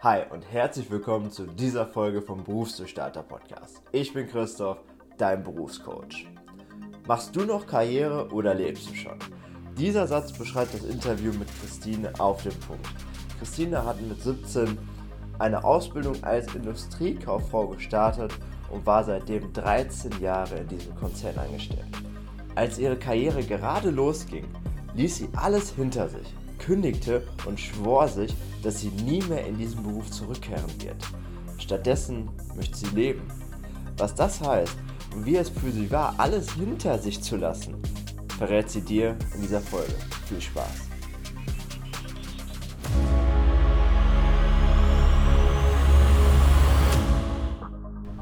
[0.00, 3.80] Hi und herzlich willkommen zu dieser Folge vom Berufsdurchstarter Podcast.
[3.92, 4.76] Ich bin Christoph,
[5.16, 6.26] dein Berufscoach.
[7.08, 9.18] Machst du noch Karriere oder lebst du schon?
[9.78, 12.86] Dieser Satz beschreibt das Interview mit Christine auf den Punkt.
[13.38, 14.76] Christine hat mit 17
[15.38, 18.34] eine Ausbildung als Industriekauffrau gestartet
[18.70, 21.86] und war seitdem 13 Jahre in diesem Konzern angestellt.
[22.54, 24.44] Als ihre Karriere gerade losging,
[24.94, 26.34] ließ sie alles hinter sich,
[26.66, 30.96] kündigte und schwor sich, dass sie nie mehr in diesen Beruf zurückkehren wird.
[31.58, 33.22] Stattdessen möchte sie leben.
[33.96, 34.76] Was das heißt
[35.14, 37.76] und wie es für sie war, alles hinter sich zu lassen,
[38.36, 39.94] verrät sie dir in dieser Folge.
[40.28, 40.66] Viel Spaß!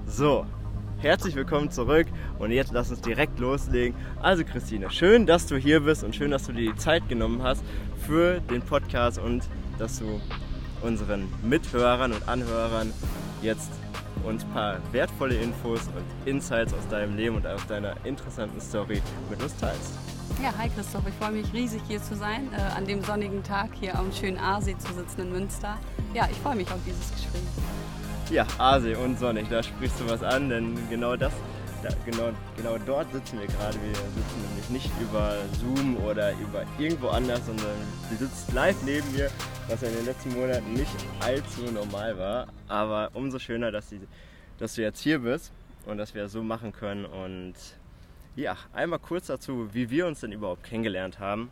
[0.07, 0.47] So,
[0.99, 2.07] herzlich willkommen zurück
[2.39, 3.97] und jetzt lass uns direkt loslegen.
[4.21, 7.43] Also Christine, schön, dass du hier bist und schön, dass du dir die Zeit genommen
[7.43, 7.63] hast
[8.07, 9.43] für den Podcast und
[9.79, 10.21] dass du
[10.83, 12.93] unseren Mithörern und Anhörern
[13.43, 13.71] jetzt
[14.25, 19.03] uns ein paar wertvolle Infos und Insights aus deinem Leben und aus deiner interessanten Story
[19.31, 19.93] mit uns teilst.
[20.43, 23.71] Ja, hi Christoph, ich freue mich riesig hier zu sein, äh, an dem sonnigen Tag
[23.79, 25.77] hier am schönen Aasee zu sitzen in Münster.
[26.15, 27.43] Ja, ich freue mich auf dieses Gespräch.
[28.31, 31.33] Ja, Aasee und sonnig, da sprichst du was an, denn genau das,
[31.83, 33.75] da, genau, genau dort sitzen wir gerade.
[33.75, 37.77] Wir sitzen nämlich nicht über Zoom oder über irgendwo anders, sondern
[38.09, 39.31] du sitzt live neben mir,
[39.69, 42.47] was ja in den letzten Monaten nicht allzu normal war.
[42.69, 44.01] Aber umso schöner, dass, die,
[44.59, 45.53] dass du jetzt hier bist
[45.85, 47.05] und dass wir das so machen können.
[47.05, 47.55] Und
[48.35, 51.51] ja, einmal kurz dazu, wie wir uns denn überhaupt kennengelernt haben.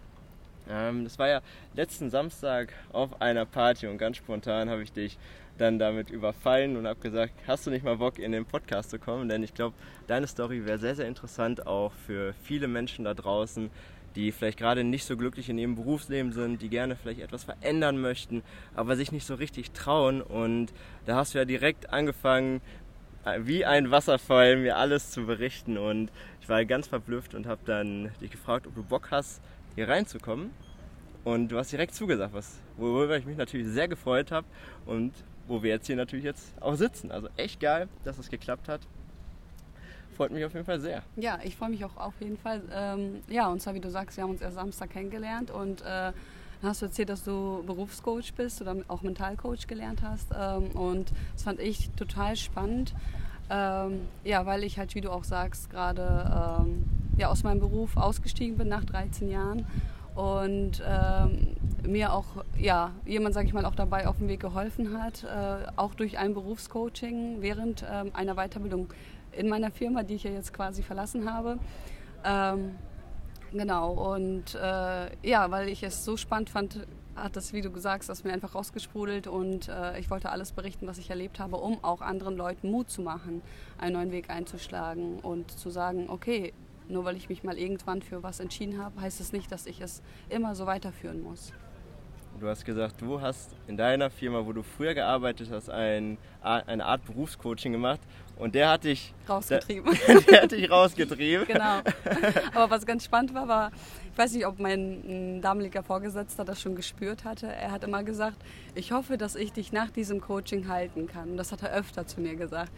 [0.70, 1.42] Ähm, das war ja
[1.74, 5.18] letzten Samstag auf einer Party und ganz spontan habe ich dich
[5.58, 8.98] dann damit überfallen und habe gesagt, hast du nicht mal Bock in den Podcast zu
[8.98, 9.28] kommen?
[9.28, 9.74] Denn ich glaube,
[10.06, 13.70] deine Story wäre sehr, sehr interessant auch für viele Menschen da draußen,
[14.16, 18.00] die vielleicht gerade nicht so glücklich in ihrem Berufsleben sind, die gerne vielleicht etwas verändern
[18.00, 18.42] möchten,
[18.74, 20.20] aber sich nicht so richtig trauen.
[20.20, 20.72] Und
[21.06, 22.60] da hast du ja direkt angefangen,
[23.38, 25.78] wie ein Wasserfall mir alles zu berichten.
[25.78, 29.40] Und ich war ganz verblüfft und habe dann dich gefragt, ob du Bock hast,
[29.74, 30.50] hier reinzukommen.
[31.24, 34.46] Und du hast direkt zugesagt, was, worüber ich mich natürlich sehr gefreut habe
[34.86, 35.12] und
[35.48, 37.10] wo wir jetzt hier natürlich jetzt auch sitzen.
[37.10, 38.80] Also echt geil, dass es geklappt hat.
[40.16, 41.02] Freut mich auf jeden Fall sehr.
[41.16, 42.62] Ja, ich freue mich auch auf jeden Fall.
[42.72, 46.12] Ähm, ja, und zwar, wie du sagst, wir haben uns erst Samstag kennengelernt und äh,
[46.62, 50.28] hast du erzählt, dass du Berufscoach bist oder auch Mentalcoach gelernt hast.
[50.36, 52.94] Ähm, und das fand ich total spannend.
[53.50, 56.84] Ähm, ja, weil ich halt, wie du auch sagst, gerade ähm,
[57.16, 59.66] ja, aus meinem Beruf ausgestiegen bin nach 13 Jahren
[60.14, 61.56] und ähm,
[61.86, 65.66] mir auch ja, jemand, sage ich mal, auch dabei auf dem Weg geholfen hat, äh,
[65.76, 68.92] auch durch ein Berufscoaching während ähm, einer Weiterbildung
[69.32, 71.58] in meiner Firma, die ich ja jetzt quasi verlassen habe.
[72.24, 72.76] Ähm,
[73.52, 76.86] genau, und äh, ja, weil ich es so spannend fand,
[77.16, 80.52] hat das, wie du gesagt hast, das mir einfach rausgesprudelt und äh, ich wollte alles
[80.52, 83.42] berichten, was ich erlebt habe, um auch anderen Leuten Mut zu machen,
[83.78, 86.52] einen neuen Weg einzuschlagen und zu sagen, okay,
[86.92, 89.80] nur weil ich mich mal irgendwann für was entschieden habe, heißt es nicht, dass ich
[89.80, 91.52] es immer so weiterführen muss.
[92.40, 96.84] Du hast gesagt, du hast in deiner Firma, wo du früher gearbeitet hast, ein, eine
[96.84, 98.00] Art Berufscoaching gemacht
[98.36, 99.96] und der hat dich rausgetrieben.
[100.06, 101.46] Der, der hat dich rausgetrieben.
[101.46, 101.80] genau.
[102.54, 103.70] Aber was ganz spannend war, war,
[104.12, 107.46] ich weiß nicht, ob mein damaliger Vorgesetzter das schon gespürt hatte.
[107.46, 108.36] Er hat immer gesagt,
[108.74, 111.30] ich hoffe, dass ich dich nach diesem Coaching halten kann.
[111.30, 112.72] Und das hat er öfter zu mir gesagt.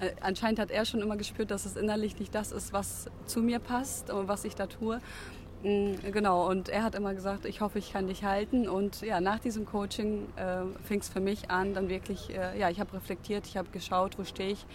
[0.00, 3.40] Äh, anscheinend hat er schon immer gespürt, dass es innerlich nicht das ist, was zu
[3.40, 5.00] mir passt und was ich da tue.
[5.62, 8.68] Mm, genau, und er hat immer gesagt, ich hoffe, ich kann dich halten.
[8.68, 12.70] Und ja, nach diesem Coaching äh, fing es für mich an, dann wirklich, äh, ja,
[12.70, 14.66] ich habe reflektiert, ich habe geschaut, wo stehe ich,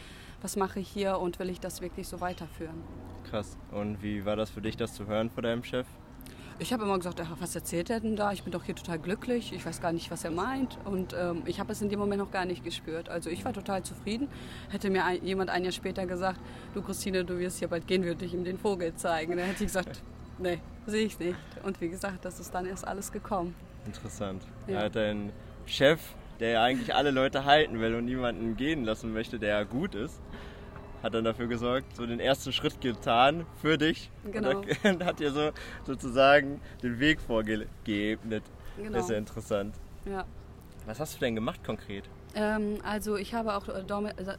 [0.45, 2.83] was mache ich hier und will ich das wirklich so weiterführen.
[3.27, 3.57] Krass.
[3.71, 5.87] Und wie war das für dich, das zu hören von deinem Chef?
[6.59, 8.31] Ich habe immer gesagt, ach, was erzählt er denn da?
[8.31, 9.53] Ich bin doch hier total glücklich.
[9.53, 10.77] Ich weiß gar nicht, was er meint.
[10.85, 13.09] Und ähm, ich habe es in dem Moment noch gar nicht gespürt.
[13.09, 14.27] Also ich war total zufrieden.
[14.69, 16.39] Hätte mir ein, jemand ein Jahr später gesagt,
[16.75, 19.37] du Christine, du wirst hier bald gehen, würde ich ihm den Vogel zeigen.
[19.37, 20.03] Dann hätte ich gesagt,
[20.37, 21.39] nee, sehe ich nicht.
[21.63, 23.55] Und wie gesagt, das ist dann erst alles gekommen.
[23.87, 24.43] Interessant.
[24.67, 24.75] Ja.
[24.75, 25.33] Er hat ein
[25.65, 26.01] Chef,
[26.39, 29.95] der ja eigentlich alle Leute halten will und niemanden gehen lassen möchte, der ja gut
[29.95, 30.21] ist
[31.05, 34.09] hat dann dafür gesorgt, so den ersten Schritt getan für dich.
[34.31, 34.63] Genau.
[34.83, 35.51] Und hat dir so
[35.85, 38.43] sozusagen den Weg vorgeebnet.
[38.75, 38.91] Genau.
[38.91, 39.75] Das ist ja interessant.
[40.05, 40.25] Ja.
[40.87, 42.05] Was hast du denn gemacht konkret?
[42.33, 43.65] Ähm, also ich habe auch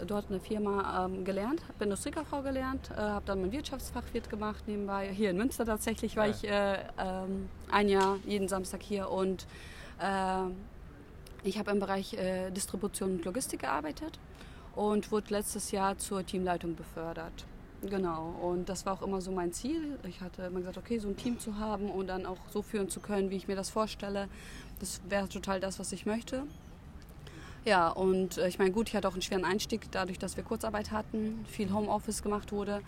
[0.06, 5.08] dort eine Firma ähm, gelernt, habe Industriekauffrau gelernt, äh, habe dann mein Wirtschaftsfachwirt gemacht nebenbei.
[5.12, 6.32] Hier in Münster tatsächlich war ja.
[6.32, 9.46] ich äh, ähm, ein Jahr jeden Samstag hier und
[10.00, 10.50] äh,
[11.46, 14.18] ich habe im Bereich äh, Distribution und Logistik gearbeitet
[14.74, 17.44] und wurde letztes Jahr zur Teamleitung befördert.
[17.82, 19.98] Genau, und das war auch immer so mein Ziel.
[20.08, 22.88] Ich hatte immer gesagt, okay, so ein Team zu haben und dann auch so führen
[22.88, 24.28] zu können, wie ich mir das vorstelle,
[24.80, 26.42] das wäre total das, was ich möchte.
[27.64, 30.44] Ja, und äh, ich meine, gut, ich hatte auch einen schweren Einstieg, dadurch, dass wir
[30.44, 32.80] Kurzarbeit hatten, viel Homeoffice gemacht wurde,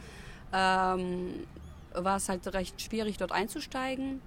[0.52, 1.34] ähm,
[1.94, 4.20] war es halt recht schwierig, dort einzusteigen.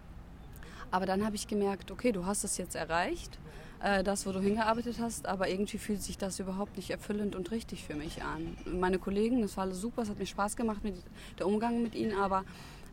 [0.89, 3.39] Aber dann habe ich gemerkt, okay, du hast es jetzt erreicht,
[3.83, 7.51] äh, das, wo du hingearbeitet hast, aber irgendwie fühlt sich das überhaupt nicht erfüllend und
[7.51, 8.57] richtig für mich an.
[8.65, 10.95] Meine Kollegen, das war alles super, es hat mir Spaß gemacht, mit,
[11.39, 12.43] der Umgang mit ihnen, aber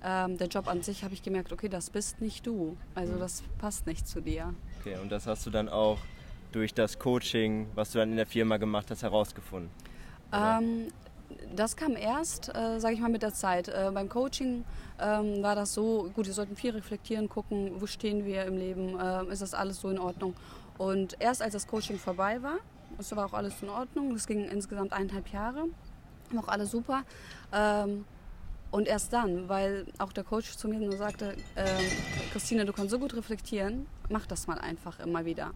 [0.05, 2.77] ähm, der Job an sich habe ich gemerkt, okay, das bist nicht du.
[2.95, 4.55] Also das passt nicht zu dir.
[4.81, 5.99] Okay, und das hast du dann auch
[6.53, 9.71] durch das Coaching, was du dann in der Firma gemacht hast, herausgefunden?
[10.33, 10.89] Ähm,
[11.55, 13.69] das kam erst, äh, sage ich mal, mit der Zeit.
[13.69, 14.65] Äh, beim Coaching
[15.01, 18.99] ähm, war das so, gut, wir sollten viel reflektieren, gucken, wo stehen wir im Leben,
[18.99, 20.35] äh, ist das alles so in Ordnung.
[20.79, 22.59] Und erst als das Coaching vorbei war,
[22.99, 25.67] es war auch alles in Ordnung, das ging insgesamt eineinhalb Jahre,
[26.37, 27.03] auch alles super.
[27.53, 28.05] Ähm,
[28.71, 31.65] und erst dann, weil auch der Coach zu mir nur sagte, äh,
[32.33, 35.53] Christine, du kannst so gut reflektieren, mach das mal einfach immer wieder.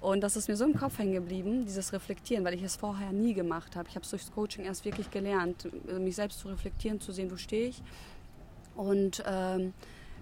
[0.00, 3.10] Und das ist mir so im Kopf hängen geblieben, dieses Reflektieren, weil ich es vorher
[3.10, 3.88] nie gemacht habe.
[3.88, 5.68] Ich habe es durchs Coaching erst wirklich gelernt,
[5.98, 7.82] mich selbst zu reflektieren, zu sehen, wo stehe ich.
[8.76, 9.72] Und ähm,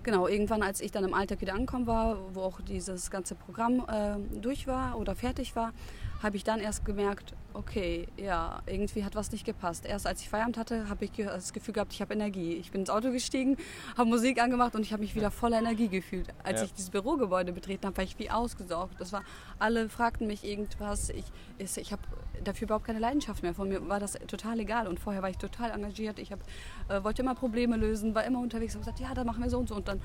[0.06, 3.84] genau, irgendwann, als ich dann im Alltag wieder angekommen war, wo auch dieses ganze Programm
[3.88, 5.72] äh, durch war oder fertig war,
[6.22, 9.86] habe ich dann erst gemerkt, okay, ja, irgendwie hat was nicht gepasst.
[9.86, 12.54] Erst als ich Feierabend hatte, habe ich das Gefühl gehabt, ich habe Energie.
[12.54, 13.56] Ich bin ins Auto gestiegen,
[13.96, 16.28] habe Musik angemacht und ich habe mich wieder voller Energie gefühlt.
[16.42, 16.66] Als ja.
[16.66, 19.00] ich dieses Bürogebäude betreten habe, war ich wie ausgesaugt.
[19.00, 19.22] Das war,
[19.58, 21.10] alle fragten mich irgendwas.
[21.10, 21.24] Ich,
[21.58, 22.02] ich, ich habe
[22.44, 23.54] dafür überhaupt keine Leidenschaft mehr.
[23.54, 24.86] Von mir war das total egal.
[24.86, 26.18] Und vorher war ich total engagiert.
[26.18, 26.40] Ich hab,
[26.88, 29.58] äh, wollte immer Probleme lösen, war immer unterwegs und gesagt, ja, da machen wir so
[29.58, 29.74] und so.
[29.74, 30.00] Und dann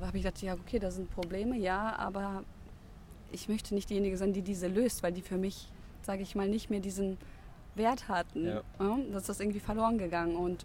[0.00, 2.44] habe ich gedacht, ja, okay, da sind Probleme, ja, aber
[3.36, 5.68] ich möchte nicht diejenige sein, die diese löst, weil die für mich,
[6.02, 7.18] sage ich mal, nicht mehr diesen
[7.74, 8.46] Wert hatten.
[8.46, 8.62] Ja.
[8.80, 10.36] Ja, das ist irgendwie verloren gegangen.
[10.36, 10.64] Und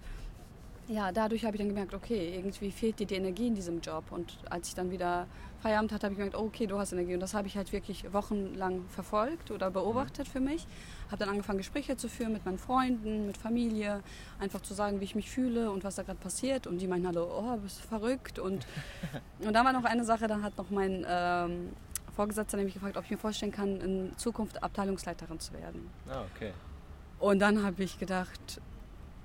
[0.88, 4.06] ja, dadurch habe ich dann gemerkt, okay, irgendwie fehlt dir die Energie in diesem Job.
[4.12, 5.28] Und als ich dann wieder
[5.62, 7.14] Feierabend hatte, habe ich gemerkt, oh, okay, du hast Energie.
[7.14, 10.66] Und das habe ich halt wirklich wochenlang verfolgt oder beobachtet für mich.
[11.08, 14.02] Habe dann angefangen, Gespräche zu führen mit meinen Freunden, mit Familie,
[14.40, 16.68] einfach zu sagen, wie ich mich fühle und was da gerade passiert.
[16.68, 18.40] Und die meinten alle, oh, bist du verrückt.
[18.40, 18.66] Und,
[19.40, 21.70] und dann war noch eine Sache, dann hat noch mein ähm,
[22.16, 25.90] Vorgesetzter nämlich gefragt, ob ich mir vorstellen kann, in Zukunft Abteilungsleiterin zu werden.
[26.10, 26.54] Ah, okay.
[27.20, 28.62] Und dann habe ich gedacht,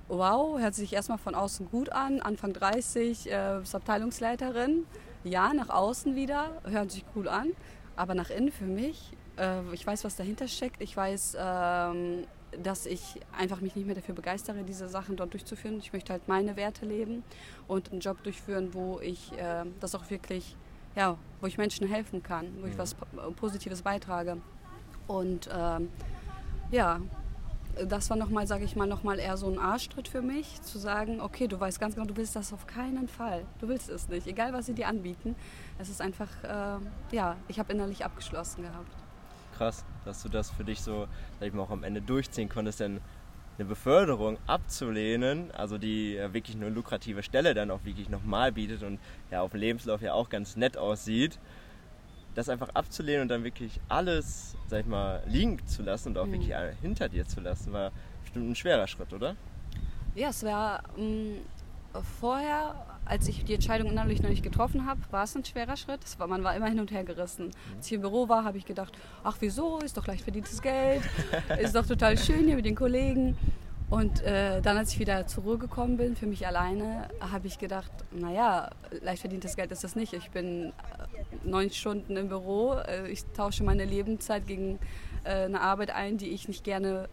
[0.07, 4.85] wow, hört sich erstmal von außen gut an, Anfang 30, äh, bist Abteilungsleiterin.
[5.23, 7.51] Ja, nach außen wieder, hört sich cool an,
[7.95, 12.25] aber nach innen für mich, äh, ich weiß, was dahinter steckt, ich weiß, ähm,
[12.63, 15.79] dass ich einfach mich nicht mehr dafür begeistere, diese Sachen dort durchzuführen.
[15.79, 17.23] Ich möchte halt meine Werte leben
[17.67, 20.55] und einen Job durchführen, wo ich äh, das auch wirklich
[20.97, 22.79] ja, wo ich Menschen helfen kann, wo ich mhm.
[22.79, 22.95] was
[23.35, 24.37] Positives beitrage.
[25.05, 25.89] Und ähm,
[26.71, 26.99] ja,
[27.87, 31.21] das war nochmal, sage ich mal, nochmal eher so ein Arschtritt für mich, zu sagen,
[31.21, 33.45] okay, du weißt ganz genau, du willst das auf keinen Fall.
[33.59, 35.35] Du willst es nicht, egal was sie dir anbieten.
[35.77, 38.91] Es ist einfach, äh, ja, ich habe innerlich abgeschlossen gehabt.
[39.55, 41.07] Krass, dass du das für dich so,
[41.39, 43.01] sag ich mal, auch am Ende durchziehen konntest, denn
[43.57, 48.83] eine Beförderung abzulehnen, also die ja wirklich eine lukrative Stelle dann auch wirklich nochmal bietet
[48.83, 48.99] und
[49.31, 51.39] ja auf dem Lebenslauf ja auch ganz nett aussieht,
[52.35, 56.27] das einfach abzulehnen und dann wirklich alles, sag ich mal, liegen zu lassen und auch
[56.27, 56.33] mhm.
[56.33, 59.35] wirklich hinter dir zu lassen, war bestimmt ein schwerer Schritt, oder?
[60.13, 61.37] Ja, es war ähm,
[62.19, 66.01] vorher als ich die Entscheidung innerlich noch nicht getroffen habe, war es ein schwerer Schritt.
[66.17, 67.51] War, man war immer hin und her gerissen.
[67.75, 68.93] Als ich im Büro war, habe ich gedacht,
[69.23, 71.01] ach wieso, ist doch leicht verdientes Geld,
[71.61, 73.37] ist doch total schön hier mit den Kollegen.
[73.89, 77.57] Und äh, dann, als ich wieder zur Ruhe gekommen bin, für mich alleine, habe ich
[77.57, 78.69] gedacht, naja,
[79.01, 80.11] leicht verdientes Geld ist das nicht.
[80.11, 80.71] Ich bin äh,
[81.45, 84.77] neun Stunden im Büro, äh, ich tausche meine Lebenszeit gegen
[85.23, 87.07] äh, eine Arbeit ein, die ich nicht gerne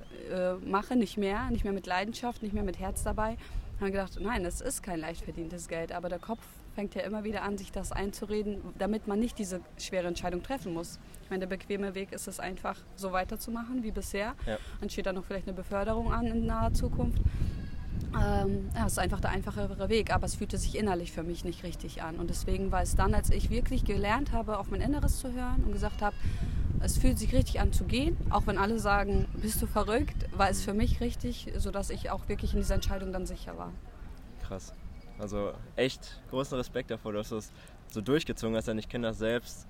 [0.65, 3.37] mache, nicht mehr, nicht mehr mit Leidenschaft, nicht mehr mit Herz dabei
[3.81, 6.43] haben gedacht, nein, es ist kein leicht verdientes Geld, aber der Kopf
[6.75, 10.73] fängt ja immer wieder an, sich das einzureden, damit man nicht diese schwere Entscheidung treffen
[10.73, 10.99] muss.
[11.23, 14.35] Ich meine, der bequeme Weg ist es einfach, so weiterzumachen wie bisher.
[14.47, 14.59] Ja.
[14.81, 17.19] Dann steht da noch vielleicht eine Beförderung an in naher Zukunft.
[18.17, 22.03] Ähm, ist einfach der einfachere Weg, aber es fühlte sich innerlich für mich nicht richtig
[22.03, 22.17] an.
[22.17, 25.65] Und deswegen war es dann, als ich wirklich gelernt habe, auf mein Inneres zu hören
[25.65, 26.15] und gesagt habe,
[26.81, 30.51] es fühlt sich richtig an zu gehen, auch wenn alle sagen, bist du verrückt, war
[30.51, 33.73] es für mich richtig, sodass ich auch wirklich in dieser Entscheidung dann sicher war.
[34.47, 34.75] Krass.
[35.19, 37.53] Also echt großen Respekt davor, dass du es
[37.89, 39.67] so durchgezogen hast, denn ich kenne das selbst,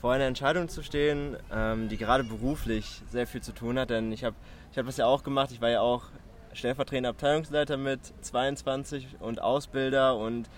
[0.00, 4.10] vor einer Entscheidung zu stehen, ähm, die gerade beruflich sehr viel zu tun hat, denn
[4.12, 4.36] ich habe
[4.72, 6.04] ich hab das ja auch gemacht, ich war ja auch
[6.52, 10.48] stellvertretender Abteilungsleiter mit 22 und Ausbilder und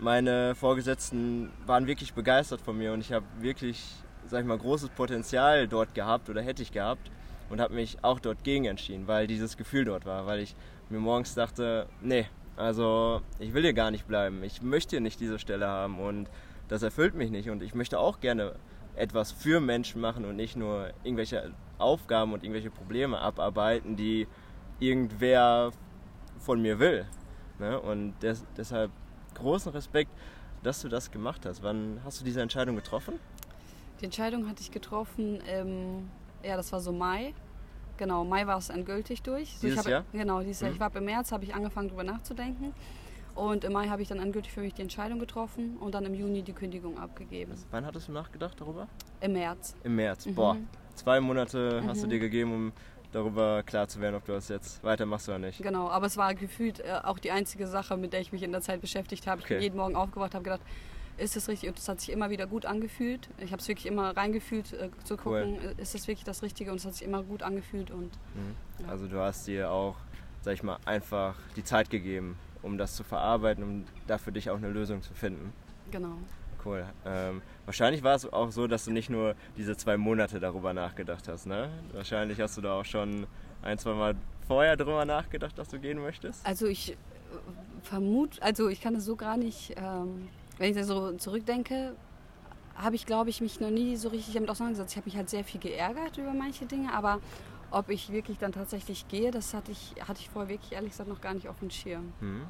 [0.00, 3.82] meine Vorgesetzten waren wirklich begeistert von mir und ich habe wirklich
[4.28, 7.10] sag ich mal, großes Potenzial dort gehabt oder hätte ich gehabt
[7.50, 10.54] und habe mich auch dort gegen entschieden, weil dieses Gefühl dort war, weil ich
[10.88, 12.26] mir morgens dachte, nee,
[12.56, 16.28] also ich will hier gar nicht bleiben, ich möchte hier nicht diese Stelle haben und
[16.68, 18.54] das erfüllt mich nicht und ich möchte auch gerne
[18.96, 24.28] etwas für Menschen machen und nicht nur irgendwelche Aufgaben und irgendwelche Probleme abarbeiten, die
[24.80, 25.70] irgendwer
[26.38, 27.06] von mir will.
[27.58, 27.80] Ne?
[27.80, 28.90] Und des, deshalb
[29.34, 30.10] großen Respekt,
[30.62, 31.62] dass du das gemacht hast.
[31.62, 33.14] Wann hast du diese Entscheidung getroffen?
[34.00, 36.10] Die Entscheidung hatte ich getroffen, im,
[36.42, 37.34] ja, das war so Mai.
[37.96, 39.52] Genau, Mai war es endgültig durch.
[39.62, 40.04] Dieses ich hab, Jahr?
[40.12, 40.70] Genau, dieses Jahr.
[40.70, 40.74] Mhm.
[40.74, 42.74] Ich war im März, habe ich angefangen darüber nachzudenken.
[43.34, 46.14] Und im Mai habe ich dann endgültig für mich die Entscheidung getroffen und dann im
[46.14, 47.52] Juni die Kündigung abgegeben.
[47.70, 48.88] Wann hattest du nachgedacht darüber?
[49.20, 49.74] Im März.
[49.82, 50.26] Im März.
[50.26, 50.34] Mhm.
[50.34, 50.56] Boah,
[50.94, 52.10] zwei Monate hast du Mhm.
[52.10, 52.72] dir gegeben, um
[53.14, 55.62] darüber klar zu werden, ob du das jetzt weitermachst oder nicht.
[55.62, 58.52] Genau, aber es war gefühlt äh, auch die einzige Sache, mit der ich mich in
[58.52, 59.40] der Zeit beschäftigt habe.
[59.40, 59.64] Ich bin Okay.
[59.64, 60.60] jeden Morgen aufgewacht, habe gedacht,
[61.16, 61.68] ist es richtig?
[61.68, 63.28] Und es hat sich immer wieder gut angefühlt.
[63.38, 66.70] Ich habe es wirklich immer reingefühlt, äh, zu gucken, äh, ist es wirklich das Richtige?
[66.72, 67.90] Und es hat sich immer gut angefühlt.
[67.92, 68.56] Und Mhm.
[68.84, 68.88] Ja.
[68.88, 69.94] Also du hast dir auch,
[70.42, 74.50] sag ich mal, einfach die Zeit gegeben, um das zu verarbeiten, um da für dich
[74.50, 75.52] auch eine Lösung zu finden.
[75.90, 76.16] genau.
[76.64, 76.86] Cool.
[77.04, 81.28] Ähm, wahrscheinlich war es auch so, dass du nicht nur diese zwei Monate darüber nachgedacht
[81.28, 81.68] hast, ne?
[81.92, 83.26] Wahrscheinlich hast du da auch schon
[83.62, 84.14] ein, zwei Mal
[84.46, 86.44] vorher darüber nachgedacht, dass du gehen möchtest.
[86.46, 86.96] Also ich äh,
[87.82, 90.28] vermute, also ich kann es so gar nicht, ähm,
[90.58, 91.94] wenn ich da so zurückdenke,
[92.76, 94.92] habe ich, glaube ich, mich noch nie so richtig damit auseinandergesetzt.
[94.92, 97.20] Ich habe mich halt sehr viel geärgert über manche Dinge, aber
[97.70, 101.08] ob ich wirklich dann tatsächlich gehe, das hatte ich, hatte ich vorher wirklich ehrlich gesagt
[101.08, 102.12] noch gar nicht auf dem Schirm.
[102.20, 102.42] Mhm.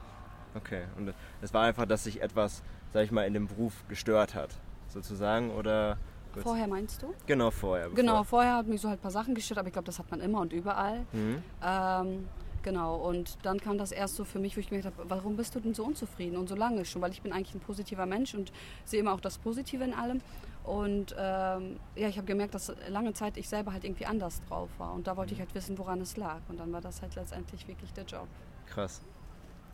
[0.55, 0.85] Okay.
[0.97, 2.63] Und es war einfach, dass sich etwas,
[2.95, 4.51] sag ich mal, in dem Beruf gestört hat,
[4.89, 5.99] sozusagen, oder?
[6.33, 7.13] Vorher meinst du?
[7.27, 7.91] Genau vorher.
[7.91, 10.11] Genau, vorher hat mich so halt ein paar Sachen gestört, aber ich glaube, das hat
[10.11, 11.05] man immer und überall.
[11.13, 11.43] Mhm.
[11.63, 12.29] Ähm,
[12.63, 15.55] genau, und dann kam das erst so für mich, wo ich gemerkt habe, warum bist
[15.57, 17.03] du denn so unzufrieden und so lange schon?
[17.03, 18.53] Weil ich bin eigentlich ein positiver Mensch und
[18.85, 20.21] sehe immer auch das Positive in allem.
[20.63, 24.71] Und ähm, ja, ich habe gemerkt, dass lange Zeit ich selber halt irgendwie anders drauf
[24.79, 24.95] war.
[24.95, 26.41] Und da wollte ich halt wissen, woran es lag.
[26.49, 28.29] Und dann war das halt letztendlich wirklich der Job.
[28.67, 29.03] Krass.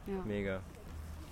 [0.07, 0.23] Ja.
[0.25, 0.61] Mega.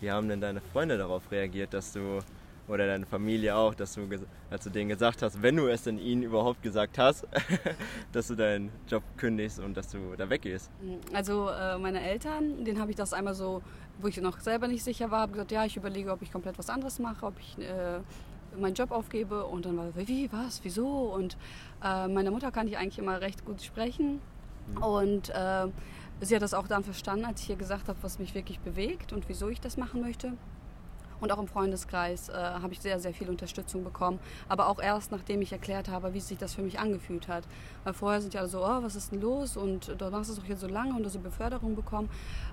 [0.00, 2.20] Wie haben denn deine Freunde darauf reagiert, dass du,
[2.68, 4.08] oder deine Familie auch, dass du,
[4.50, 7.26] als du denen gesagt hast, wenn du es denn ihnen überhaupt gesagt hast,
[8.12, 10.70] dass du deinen Job kündigst und dass du da weggehst?
[11.12, 13.62] Also äh, meine Eltern, denen habe ich das einmal so,
[14.00, 16.58] wo ich noch selber nicht sicher war, habe gesagt, ja, ich überlege, ob ich komplett
[16.58, 18.00] was anderes mache, ob ich äh,
[18.56, 19.44] meinen Job aufgebe.
[19.44, 20.86] Und dann war wie, was, wieso?
[20.86, 21.36] Und
[21.82, 24.20] äh, meine Mutter kann ich eigentlich immer recht gut sprechen.
[24.80, 25.66] Und äh,
[26.20, 29.12] sie hat das auch dann verstanden, als ich ihr gesagt habe, was mich wirklich bewegt
[29.12, 30.32] und wieso ich das machen möchte.
[31.20, 34.18] Und auch im Freundeskreis äh, habe ich sehr, sehr viel Unterstützung bekommen.
[34.48, 37.44] Aber auch erst, nachdem ich erklärt habe, wie sich das für mich angefühlt hat.
[37.84, 39.56] Weil vorher sind ja alle so, oh, was ist denn los?
[39.56, 42.08] Und du machst es doch jetzt so lange und du hast so Beförderung bekommen.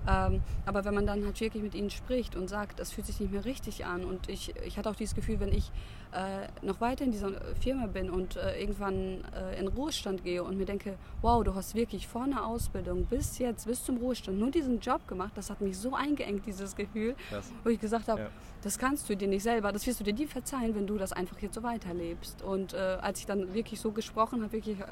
[0.07, 3.19] Ähm, aber wenn man dann halt wirklich mit ihnen spricht und sagt, es fühlt sich
[3.19, 4.03] nicht mehr richtig an.
[4.03, 5.71] Und ich, ich hatte auch dieses Gefühl, wenn ich
[6.15, 10.57] äh, noch weiter in dieser Firma bin und äh, irgendwann äh, in Ruhestand gehe und
[10.57, 14.49] mir denke, wow, du hast wirklich vor einer Ausbildung bis jetzt, bis zum Ruhestand nur
[14.49, 17.51] diesen Job gemacht, das hat mich so eingeengt, dieses Gefühl, Krass.
[17.63, 18.29] wo ich gesagt habe, Ja.
[18.65, 21.13] Das kannst du dir nicht selber, das wirst du dir nie verzeihen, wenn du das
[21.13, 22.41] einfach jetzt so weiterlebst.
[22.41, 24.85] Und äh, als ich dann wirklich so gesprochen habe, wirklich äh,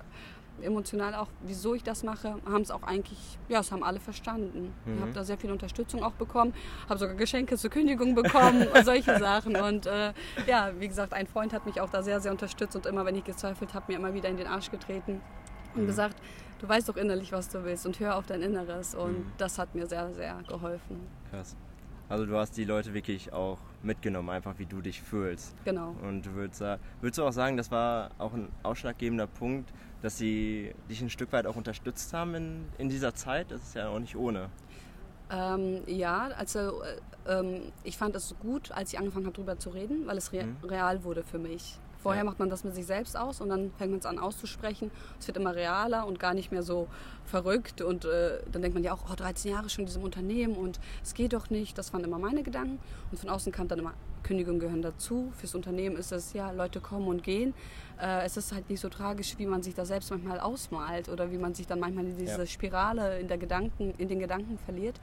[0.63, 3.17] emotional auch, wieso ich das mache, haben es auch eigentlich,
[3.49, 4.71] ja, es haben alle verstanden.
[4.85, 5.01] Ich Mhm.
[5.01, 6.53] habe da sehr viel Unterstützung auch bekommen,
[6.87, 9.55] habe sogar Geschenke zur Kündigung bekommen und solche Sachen.
[9.55, 10.13] Und äh,
[10.45, 13.15] ja, wie gesagt, ein Freund hat mich auch da sehr, sehr unterstützt und immer, wenn
[13.15, 15.23] ich gezweifelt habe, mir immer wieder in den Arsch getreten
[15.73, 15.87] und Mhm.
[15.87, 16.17] gesagt,
[16.59, 18.93] du weißt doch innerlich, was du willst und hör auf dein Inneres.
[18.93, 19.33] Und Mhm.
[19.39, 21.07] das hat mir sehr, sehr geholfen.
[21.31, 21.55] Krass.
[22.13, 25.55] Also du hast die Leute wirklich auch mitgenommen, einfach wie du dich fühlst.
[25.65, 25.95] Genau.
[26.03, 26.61] Und du würdest,
[27.01, 31.31] würdest du auch sagen, das war auch ein ausschlaggebender Punkt, dass sie dich ein Stück
[31.33, 33.49] weit auch unterstützt haben in, in dieser Zeit?
[33.49, 34.51] Das ist ja auch nicht ohne.
[35.31, 39.71] Ähm, ja, also äh, ähm, ich fand es gut, als ich angefangen habe, darüber zu
[39.71, 40.57] reden, weil es re Mhm.
[40.69, 41.79] real wurde für mich.
[42.03, 42.25] Vorher Ja.
[42.29, 44.91] macht man das mit sich selbst aus und dann fängt man es an auszusprechen.
[45.19, 46.87] Es wird immer realer und gar nicht mehr so
[47.25, 47.81] verrückt.
[47.81, 50.79] Und äh, dann denkt man ja auch, oh, 13 Jahre schon in diesem Unternehmen und
[51.01, 51.77] es geht doch nicht.
[51.77, 52.79] Das waren immer meine Gedanken.
[53.09, 53.93] Und von außen kam dann immer,
[54.23, 55.31] Kündigungen gehören dazu.
[55.37, 57.53] Fürs Unternehmen ist es, ja, Leute kommen und gehen.
[58.01, 61.31] Äh, es ist halt nicht so tragisch, wie man sich da selbst manchmal ausmalt oder
[61.31, 62.45] wie man sich dann manchmal in diese Ja.
[62.45, 64.99] Spirale in, der Gedanken, in den Gedanken verliert.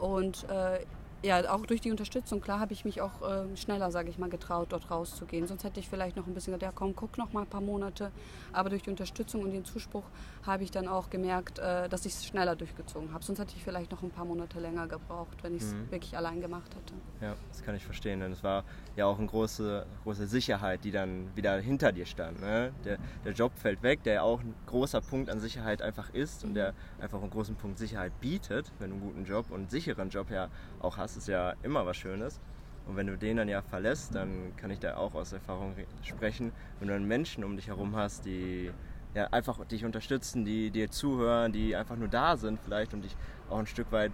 [0.00, 0.80] Und äh,
[1.24, 4.28] ja, auch durch die Unterstützung, klar, habe ich mich auch äh, schneller, sage ich mal,
[4.28, 5.46] getraut, dort rauszugehen.
[5.46, 7.60] Sonst hätte ich vielleicht noch ein bisschen gesagt, ja komm, guck noch mal ein paar
[7.62, 8.12] Monate.
[8.52, 10.04] Aber durch die Unterstützung und den Zuspruch
[10.42, 13.24] habe ich dann auch gemerkt, äh, dass ich es schneller durchgezogen habe.
[13.24, 15.90] Sonst hätte ich vielleicht noch ein paar Monate länger gebraucht, wenn ich es Mhm.
[15.90, 16.94] wirklich allein gemacht hätte.
[17.20, 18.20] Ja, das kann ich verstehen.
[18.20, 18.64] Denn es war
[18.96, 22.40] ja auch eine große, große Sicherheit, die dann wieder hinter dir stand.
[22.40, 22.72] Ne?
[22.84, 26.54] Der, der Job fällt weg, der auch ein großer Punkt an Sicherheit einfach ist und
[26.54, 30.10] der einfach einen großen Punkt Sicherheit bietet, wenn du einen guten Job und einen sicheren
[30.10, 30.48] Job ja
[30.80, 32.40] auch hast, ist ja immer was Schönes.
[32.86, 35.86] Und wenn du den dann ja verlässt, dann kann ich da auch aus Erfahrung re-
[36.02, 38.70] sprechen, wenn du dann Menschen um dich herum hast, die
[39.14, 43.16] ja, einfach dich unterstützen, die dir zuhören, die einfach nur da sind vielleicht und dich
[43.48, 44.12] auch ein Stück weit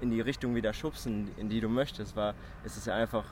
[0.00, 3.24] in die Richtung wieder schubsen, in die du möchtest, war, ist es ja einfach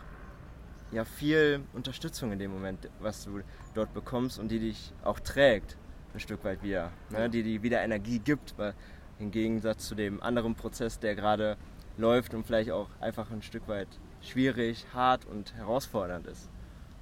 [0.90, 3.40] ja viel Unterstützung in dem Moment, was du
[3.74, 5.76] dort bekommst und die dich auch trägt,
[6.14, 6.92] ein Stück weit wieder.
[7.10, 7.28] Ne?
[7.28, 8.74] Die dir wieder Energie gibt, weil
[9.18, 11.56] im Gegensatz zu dem anderen Prozess, der gerade
[11.98, 13.88] läuft und vielleicht auch einfach ein Stück weit
[14.22, 16.48] schwierig, hart und herausfordernd ist.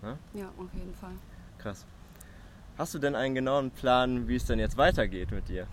[0.02, 0.18] Ne?
[0.34, 1.14] Ja, auf jeden Fall.
[1.58, 1.86] Krass.
[2.78, 5.66] Hast du denn einen genauen Plan, wie es denn jetzt weitergeht mit dir?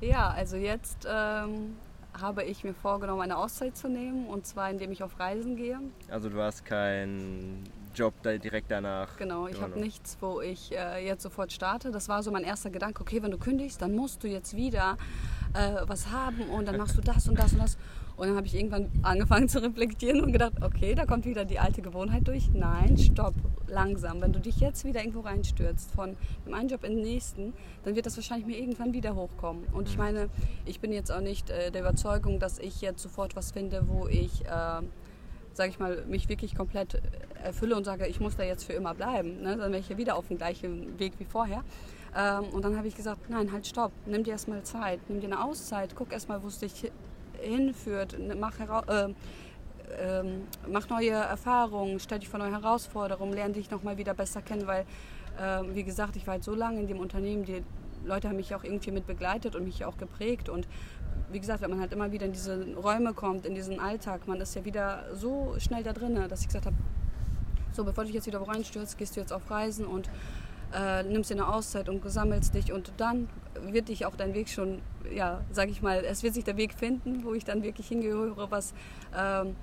[0.00, 1.76] Ja, also jetzt ähm,
[2.18, 5.78] habe ich mir vorgenommen, eine Auszeit zu nehmen und zwar indem ich auf Reisen gehe.
[6.10, 9.16] Also du hast keinen Job direkt danach.
[9.16, 11.90] Genau, ich habe nichts, wo ich äh, jetzt sofort starte.
[11.90, 14.96] Das war so mein erster Gedanke, okay, wenn du kündigst, dann musst du jetzt wieder
[15.54, 17.76] äh, was haben und dann machst du das und das und das.
[18.20, 21.58] Und dann habe ich irgendwann angefangen zu reflektieren und gedacht, okay, da kommt wieder die
[21.58, 22.50] alte Gewohnheit durch.
[22.52, 23.32] Nein, stopp,
[23.66, 24.20] langsam.
[24.20, 27.96] Wenn du dich jetzt wieder irgendwo reinstürzt, von dem einen Job in den nächsten, dann
[27.96, 29.64] wird das wahrscheinlich mir irgendwann wieder hochkommen.
[29.72, 30.02] Und ich mhm.
[30.02, 30.28] meine,
[30.66, 34.06] ich bin jetzt auch nicht äh, der Überzeugung, dass ich jetzt sofort was finde, wo
[34.06, 34.48] ich, äh,
[35.54, 37.00] sage ich mal, mich wirklich komplett
[37.42, 39.40] erfülle und sage, ich muss da jetzt für immer bleiben.
[39.40, 39.56] Ne?
[39.56, 41.64] Dann wäre ich ja wieder auf dem gleichen Weg wie vorher.
[42.14, 45.28] Ähm, und dann habe ich gesagt, nein, halt stopp, nimm dir erstmal Zeit, nimm dir
[45.28, 46.92] eine Auszeit, guck erstmal, wo es dich
[47.40, 50.24] hinführt, mach, äh, äh,
[50.68, 54.84] mach neue Erfahrungen, stell dich vor neue Herausforderungen, lerne dich nochmal wieder besser kennen, weil,
[55.38, 57.62] äh, wie gesagt, ich war halt so lange in dem Unternehmen, die
[58.04, 60.66] Leute haben mich auch irgendwie mit begleitet und mich auch geprägt und
[61.32, 64.40] wie gesagt, wenn man halt immer wieder in diese Räume kommt, in diesen Alltag, man
[64.40, 66.76] ist ja wieder so schnell da drin, dass ich gesagt habe,
[67.72, 70.10] so bevor du dich jetzt wieder reinstürzt, gehst du jetzt auf Reisen und
[70.74, 73.28] äh, nimmst dir eine Auszeit und sammelst dich und dann
[73.60, 74.80] wird dich auch dein Weg schon,
[75.12, 78.50] ja, sag ich mal, es wird sich der Weg finden, wo ich dann wirklich hingehöre,
[78.50, 78.74] was
[79.16, 79.56] ähm,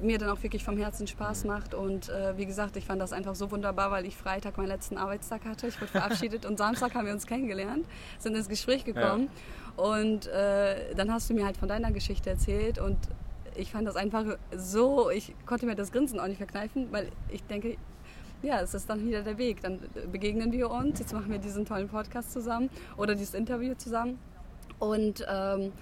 [0.00, 1.74] mir dann auch wirklich vom Herzen Spaß macht.
[1.74, 4.96] Und äh, wie gesagt, ich fand das einfach so wunderbar, weil ich Freitag meinen letzten
[4.96, 5.66] Arbeitstag hatte.
[5.66, 7.86] Ich wurde verabschiedet und Samstag haben wir uns kennengelernt,
[8.18, 9.28] sind ins Gespräch gekommen.
[9.76, 9.84] Ja.
[9.84, 12.98] Und äh, dann hast du mir halt von deiner Geschichte erzählt und
[13.54, 14.24] ich fand das einfach
[14.56, 17.76] so, ich konnte mir das Grinsen auch nicht verkneifen, weil ich denke,
[18.42, 19.60] ja, es ist dann wieder der Weg.
[19.62, 19.78] Dann
[20.10, 24.18] begegnen wir uns, jetzt machen wir diesen tollen Podcast zusammen oder dieses Interview zusammen.
[24.78, 25.72] Und ähm,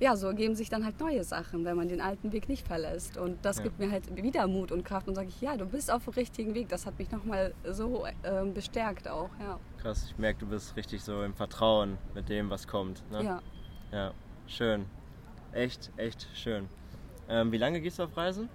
[0.00, 3.16] ja, so ergeben sich dann halt neue Sachen, wenn man den alten Weg nicht verlässt.
[3.16, 3.64] Und das ja.
[3.64, 6.14] gibt mir halt wieder Mut und Kraft und sage ich, ja, du bist auf dem
[6.14, 6.68] richtigen Weg.
[6.68, 9.58] Das hat mich nochmal so ähm, bestärkt auch, ja.
[9.80, 13.08] Krass, ich merke, du bist richtig so im Vertrauen mit dem, was kommt.
[13.10, 13.24] Ne?
[13.24, 13.42] Ja.
[13.92, 14.12] Ja,
[14.46, 14.86] schön.
[15.52, 16.68] Echt, echt schön.
[17.28, 18.48] Ähm, wie lange gehst du auf Reisen?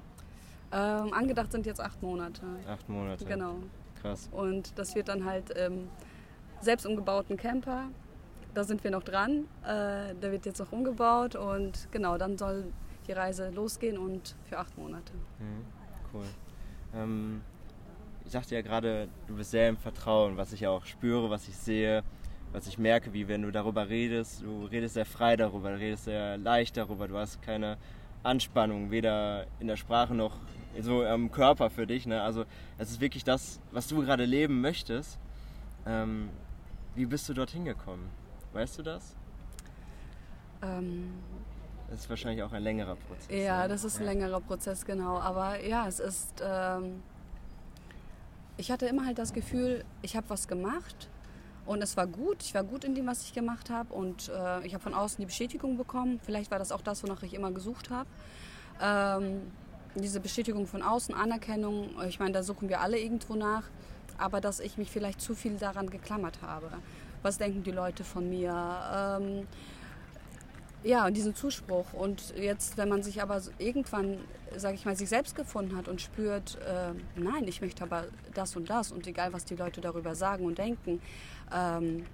[0.72, 2.42] Ähm, angedacht sind jetzt acht Monate.
[2.68, 3.26] Acht Monate.
[3.26, 3.56] Genau.
[4.02, 4.30] Krass.
[4.32, 5.90] Und das wird dann halt ähm,
[6.62, 7.90] selbst umgebauten Camper.
[8.54, 9.46] Da sind wir noch dran.
[9.64, 12.66] Äh, der wird jetzt noch umgebaut und genau, dann soll
[13.08, 15.14] die Reise losgehen und für acht Monate.
[15.40, 15.66] Mhm.
[16.14, 16.26] Cool.
[16.94, 17.42] Ähm,
[18.26, 21.58] ich sagte ja gerade, du bist sehr im Vertrauen, was ich auch spüre, was ich
[21.58, 22.04] sehe,
[22.52, 26.06] was ich merke, wie wenn du darüber redest, du redest sehr frei darüber, du redest
[26.06, 27.78] sehr leicht darüber, du hast keine
[28.24, 30.38] Anspannung, weder in der Sprache noch
[30.82, 32.06] so am Körper für dich.
[32.06, 32.22] Ne?
[32.22, 32.46] Also
[32.78, 35.18] es ist wirklich das, was du gerade leben möchtest.
[35.86, 36.30] Ähm,
[36.96, 38.10] wie bist du dorthin gekommen?
[38.54, 39.16] Weißt du das?
[40.62, 41.14] Ähm,
[41.90, 43.28] das ist wahrscheinlich auch ein längerer Prozess.
[43.30, 44.12] Ja, das ist ein ja.
[44.12, 45.20] längerer Prozess, genau.
[45.20, 46.44] Aber ja, es ist.
[46.44, 47.02] Ähm,
[48.58, 51.08] ich hatte immer halt das Gefühl, ich habe was gemacht
[51.66, 52.44] und es war gut.
[52.44, 55.18] Ich war gut in dem, was ich gemacht habe und äh, ich habe von außen
[55.20, 56.20] die Bestätigung bekommen.
[56.22, 58.10] Vielleicht war das auch das, wonach ich immer gesucht habe.
[58.82, 59.42] Ähm,
[59.96, 63.64] diese Bestätigung von außen, Anerkennung, ich meine, da suchen wir alle irgendwo nach,
[64.18, 66.70] aber dass ich mich vielleicht zu viel daran geklammert habe.
[67.22, 68.54] Was denken die Leute von mir?
[68.94, 69.48] Ähm,
[70.84, 71.94] ja, diesen Zuspruch.
[71.94, 74.20] Und jetzt, wenn man sich aber irgendwann,
[74.56, 78.56] sage ich mal, sich selbst gefunden hat und spürt, äh, nein, ich möchte aber das
[78.56, 81.02] und das und egal, was die Leute darüber sagen und denken,
[81.54, 82.06] ähm,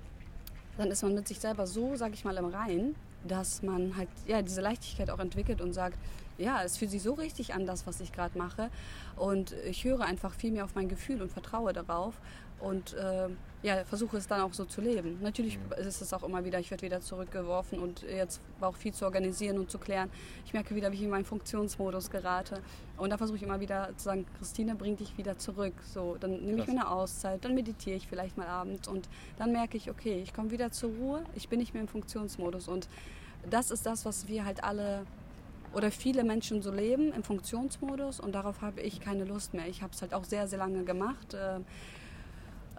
[0.77, 2.95] dann ist man mit sich selber so, sage ich mal, im Rein,
[3.27, 5.97] dass man halt ja diese Leichtigkeit auch entwickelt und sagt,
[6.37, 8.69] ja, es fühlt sich so richtig an, das, was ich gerade mache.
[9.15, 12.15] Und ich höre einfach viel mehr auf mein Gefühl und vertraue darauf
[12.59, 13.27] und äh,
[13.63, 15.19] ja, versuche es dann auch so zu leben.
[15.21, 15.87] Natürlich mhm.
[15.87, 19.05] ist es auch immer wieder, ich werde wieder zurückgeworfen und jetzt war auch viel zu
[19.05, 20.09] organisieren und zu klären.
[20.45, 22.61] Ich merke wieder, wie ich in meinen Funktionsmodus gerate.
[22.97, 25.73] Und da versuche ich immer wieder zu sagen, Christine, bring dich wieder zurück.
[25.83, 29.51] So, dann nehme ich mir eine Auszeit, dann meditiere ich vielleicht mal abends und dann
[29.51, 32.67] merke ich, okay, ich komme wieder zur Ruhe, ich bin nicht mehr im Funktionsmodus.
[32.67, 32.87] Und
[33.49, 35.05] das ist das, was wir halt alle
[35.75, 39.67] oder viele Menschen so leben im Funktionsmodus und darauf habe ich keine Lust mehr.
[39.67, 41.33] Ich habe es halt auch sehr, sehr lange gemacht.
[41.33, 41.57] Äh,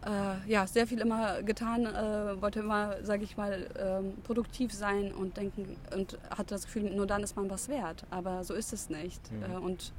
[0.07, 5.13] äh, ja, sehr viel immer getan, äh, wollte immer, sage ich mal, ähm, produktiv sein
[5.13, 8.05] und denken und hatte das Gefühl, nur dann ist man was wert.
[8.11, 9.21] Aber so ist es nicht.
[9.31, 9.43] Mhm.
[9.43, 9.93] Äh, und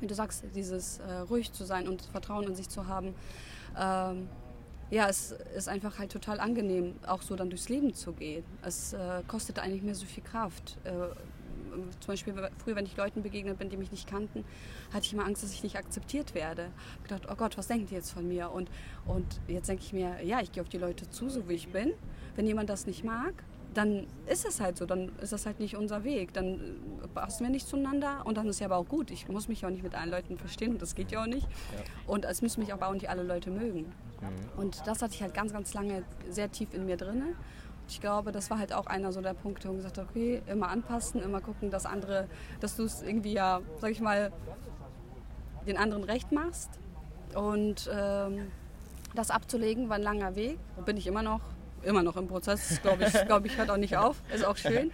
[0.00, 3.14] wie du sagst, dieses äh, ruhig zu sein und Vertrauen in sich zu haben,
[3.78, 4.28] ähm,
[4.90, 8.44] ja, es ist einfach halt total angenehm, auch so dann durchs Leben zu gehen.
[8.60, 10.76] Es äh, kostet eigentlich mehr so viel Kraft.
[10.84, 10.90] Äh,
[12.00, 14.44] zum Beispiel früher, wenn ich Leuten begegnet bin, die mich nicht kannten,
[14.92, 16.68] hatte ich immer Angst, dass ich nicht akzeptiert werde.
[17.02, 18.50] Ich gedacht, oh Gott, was denken die jetzt von mir?
[18.50, 18.70] Und,
[19.06, 21.68] und jetzt denke ich mir, ja, ich gehe auf die Leute zu, so wie ich
[21.68, 21.92] bin.
[22.36, 23.34] Wenn jemand das nicht mag,
[23.74, 26.32] dann ist es halt so, dann ist das halt nicht unser Weg.
[26.32, 26.60] Dann
[27.02, 29.10] äh, passen wir nicht zueinander und dann ist ja aber auch gut.
[29.10, 31.46] Ich muss mich auch nicht mit allen Leuten verstehen und das geht ja auch nicht.
[31.46, 31.82] Ja.
[32.06, 33.92] Und es müssen mich aber auch nicht alle Leute mögen.
[34.20, 34.60] Mhm.
[34.60, 37.34] Und das hatte ich halt ganz, ganz lange sehr tief in mir drin.
[37.92, 40.42] Ich glaube, das war halt auch einer so der Punkte, wo ich gesagt habe, okay,
[40.46, 42.26] immer anpassen, immer gucken, dass andere,
[42.58, 44.32] dass du es irgendwie ja, sag ich mal,
[45.66, 46.70] den anderen recht machst.
[47.34, 48.50] Und ähm,
[49.14, 50.58] das abzulegen war ein langer Weg.
[50.86, 51.42] Bin ich immer noch
[51.82, 54.90] immer noch im Prozess, glaube ich, glaube ich, hört auch nicht auf, ist auch schön.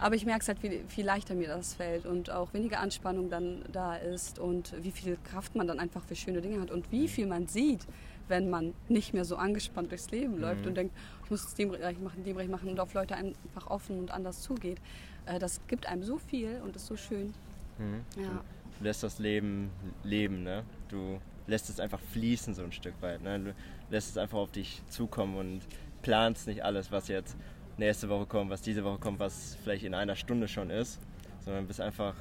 [0.00, 3.30] Aber ich merke es halt, wie viel leichter mir das fällt und auch weniger Anspannung
[3.30, 6.90] dann da ist und wie viel Kraft man dann einfach für schöne Dinge hat und
[6.92, 7.86] wie viel man sieht,
[8.28, 10.68] wenn man nicht mehr so angespannt durchs Leben läuft mhm.
[10.68, 13.68] und denkt, ich muss es dem Bereich machen, dem Bereich machen und auf Leute einfach
[13.68, 14.78] offen und anders zugeht.
[15.26, 17.34] Äh, das gibt einem so viel und ist so schön.
[17.78, 18.04] Mhm.
[18.22, 18.42] Ja.
[18.78, 19.70] Du lässt das Leben
[20.02, 20.64] leben, ne?
[20.88, 23.22] Du lässt es einfach fließen so ein Stück weit.
[23.22, 23.38] Ne?
[23.38, 23.54] Du
[23.90, 25.60] lässt es einfach auf dich zukommen und
[26.02, 27.36] planst nicht alles, was jetzt
[27.78, 31.00] nächste Woche kommt, was diese Woche kommt, was vielleicht in einer Stunde schon ist,
[31.40, 32.14] sondern bist einfach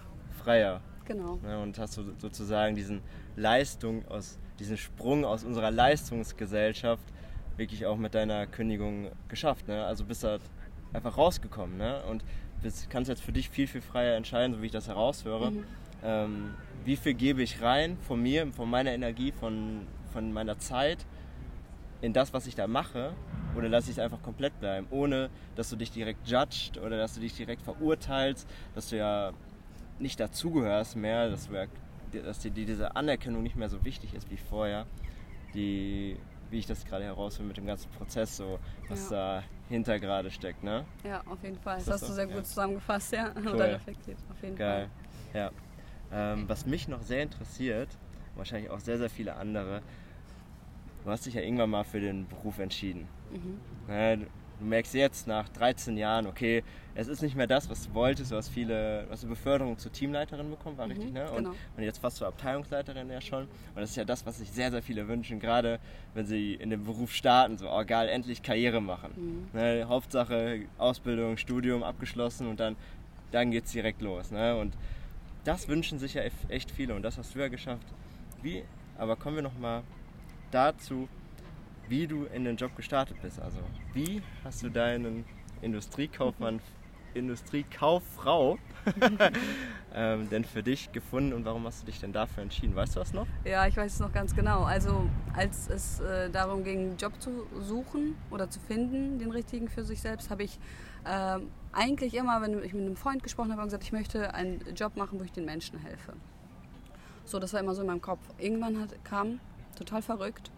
[0.44, 0.82] freier.
[1.06, 1.40] Genau.
[1.44, 3.02] Ne, und hast so, sozusagen diesen
[3.36, 7.04] Leistung aus, diesen Sprung aus unserer Leistungsgesellschaft
[7.58, 9.68] wirklich auch mit deiner Kündigung geschafft.
[9.68, 9.86] Ne?
[9.86, 10.42] Also bist halt
[10.94, 12.04] einfach rausgekommen ne?
[12.10, 12.24] und
[12.62, 15.52] bist, kannst jetzt für dich viel, viel freier entscheiden, so wie ich das heraushöre.
[15.52, 15.64] Mhm.
[16.04, 21.06] Ähm, wie viel gebe ich rein von mir, von meiner Energie, von, von meiner Zeit
[22.02, 23.14] in das, was ich da mache
[23.56, 27.16] oder lasse ich es einfach komplett bleiben, ohne dass du dich direkt judgst oder dass
[27.16, 29.32] du dich direkt verurteilst, dass du ja
[30.00, 31.66] nicht dazugehörst mehr, dass, ja,
[32.12, 34.86] dass dir diese Anerkennung nicht mehr so wichtig ist wie vorher,
[35.54, 36.18] die,
[36.50, 39.44] wie ich das gerade herausfinde mit dem ganzen Prozess, so was ja.
[39.70, 40.64] dahinter gerade steckt.
[40.64, 40.86] Ne?
[41.04, 41.78] Ja, auf jeden Fall.
[41.78, 42.44] Das, das hast du sehr gut ja.
[42.44, 43.32] zusammengefasst, ja.
[43.36, 43.54] Cool.
[43.54, 44.90] Oder reflektiert, auf jeden Geil.
[45.32, 45.42] Fall.
[45.42, 46.34] Ja.
[46.34, 47.90] Ähm, was mich noch sehr interessiert,
[48.36, 49.82] wahrscheinlich auch sehr, sehr viele andere,
[51.06, 53.08] du hast dich ja irgendwann mal für den Beruf entschieden.
[53.32, 53.60] Mhm.
[53.88, 54.26] Ja, du
[54.60, 56.64] merkst jetzt nach 13 Jahren, okay,
[56.96, 59.78] es ist nicht mehr das, was du wolltest, du hast viele, du hast eine Beförderung
[59.78, 61.30] zur Teamleiterin bekommen, war mhm, richtig, ne?
[61.30, 61.56] Und, genau.
[61.78, 63.44] und, jetzt fast zur Abteilungsleiterin ja schon.
[63.44, 65.80] Und das ist ja das, was sich sehr, sehr viele wünschen, gerade
[66.14, 69.12] wenn sie in dem Beruf starten, so, oh geil, endlich Karriere machen.
[69.54, 69.60] Mhm.
[69.60, 69.86] Ne?
[69.88, 72.76] Hauptsache Ausbildung, Studium abgeschlossen und dann,
[73.32, 74.32] dann geht es direkt los.
[74.32, 74.58] Ne?
[74.58, 74.74] Und
[75.44, 77.86] das wünschen sich ja echt viele und das hast du ja geschafft.
[78.42, 78.64] Wie,
[78.98, 79.84] aber kommen wir nochmal
[80.56, 81.10] dazu,
[81.88, 83.40] wie du in den Job gestartet bist.
[83.42, 83.60] Also
[83.94, 85.26] wie hast du deinen
[85.62, 86.62] Industriekaufmann,
[87.14, 88.58] Industriekauffrau
[89.94, 92.76] ähm, denn für dich gefunden und warum hast du dich denn dafür entschieden?
[92.76, 93.28] Weißt du was noch?
[93.44, 94.64] Ja, ich weiß es noch ganz genau.
[94.64, 99.70] Also als es äh, darum ging, einen Job zu suchen oder zu finden, den richtigen
[99.70, 100.60] für sich selbst, habe ich
[101.06, 101.40] äh,
[101.72, 105.20] eigentlich immer, wenn ich mit einem Freund gesprochen habe, gesagt, ich möchte einen Job machen,
[105.20, 106.14] wo ich den Menschen helfe.
[107.24, 108.22] So, das war immer so in meinem Kopf.
[108.38, 109.40] Irgendwann hat, kam
[109.76, 110.52] total verrückt.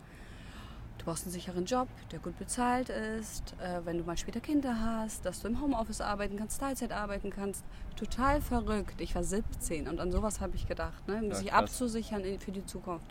[0.98, 4.76] Du brauchst einen sicheren Job, der gut bezahlt ist, äh, wenn du mal später Kinder
[4.80, 7.64] hast, dass du im Homeoffice arbeiten kannst, Teilzeit arbeiten kannst.
[7.96, 9.00] Total verrückt.
[9.00, 11.36] Ich war 17 und an sowas habe ich gedacht, ne?
[11.36, 11.64] sich krass.
[11.64, 13.08] abzusichern für die Zukunft.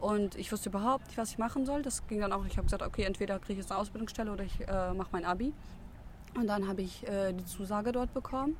[0.00, 1.82] Und ich wusste überhaupt nicht, was ich machen soll.
[1.82, 4.44] Das ging dann auch, ich habe gesagt, okay, entweder kriege ich jetzt eine Ausbildungsstelle oder
[4.44, 5.54] ich äh, mache mein Abi.
[6.34, 8.56] Und dann habe ich äh, die Zusage dort bekommen,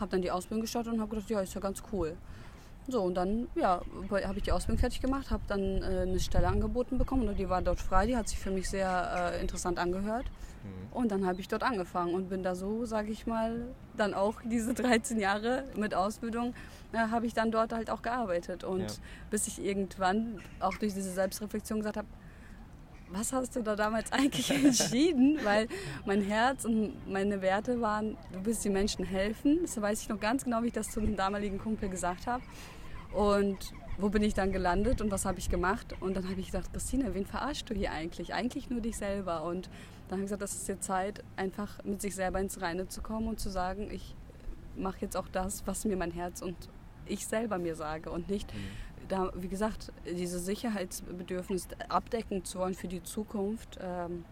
[0.00, 2.16] habe dann die Ausbildung gestartet und habe gedacht, ja, ist ja ganz cool.
[2.88, 6.48] So, und dann ja, habe ich die Ausbildung fertig gemacht, habe dann äh, eine Stelle
[6.48, 9.78] angeboten bekommen und die war dort frei, die hat sich für mich sehr äh, interessant
[9.78, 10.26] angehört.
[10.64, 10.92] Mhm.
[10.92, 14.40] Und dann habe ich dort angefangen und bin da so, sage ich mal, dann auch
[14.44, 16.54] diese 13 Jahre mit Ausbildung,
[16.92, 18.64] äh, habe ich dann dort halt auch gearbeitet.
[18.64, 18.96] Und ja.
[19.30, 22.08] bis ich irgendwann auch durch diese Selbstreflexion gesagt habe,
[23.12, 25.38] was hast du da damals eigentlich entschieden?
[25.42, 25.68] Weil
[26.06, 29.58] mein Herz und meine Werte waren, du willst den Menschen helfen.
[29.62, 32.42] Das weiß ich noch ganz genau, wie ich das zu einem damaligen Kumpel gesagt habe.
[33.12, 35.94] Und wo bin ich dann gelandet und was habe ich gemacht?
[36.00, 38.32] Und dann habe ich gedacht, Christine, wen verarschst du hier eigentlich?
[38.32, 39.44] Eigentlich nur dich selber.
[39.44, 39.68] Und
[40.08, 43.02] dann habe ich gesagt, das ist jetzt Zeit, einfach mit sich selber ins Reine zu
[43.02, 44.14] kommen und zu sagen, ich
[44.76, 46.56] mache jetzt auch das, was mir mein Herz und
[47.06, 48.58] ich selber mir sage und nicht, mhm.
[49.08, 53.78] Da, wie gesagt, diese Sicherheitsbedürfnis abdecken zu wollen für die Zukunft.
[53.80, 54.24] Ähm,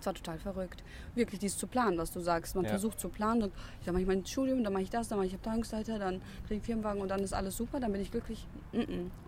[0.00, 0.82] es war total verrückt.
[1.14, 2.54] Wirklich dieses zu planen, was du sagst.
[2.56, 2.70] Man ja.
[2.70, 3.42] versucht zu planen.
[3.44, 5.98] Und ich dann mache ich mein Studium, dann mache ich das, dann mache ich Abteilungsleiter,
[5.98, 8.46] dann kriege ich Firmenwagen und dann ist alles super, dann bin ich glücklich.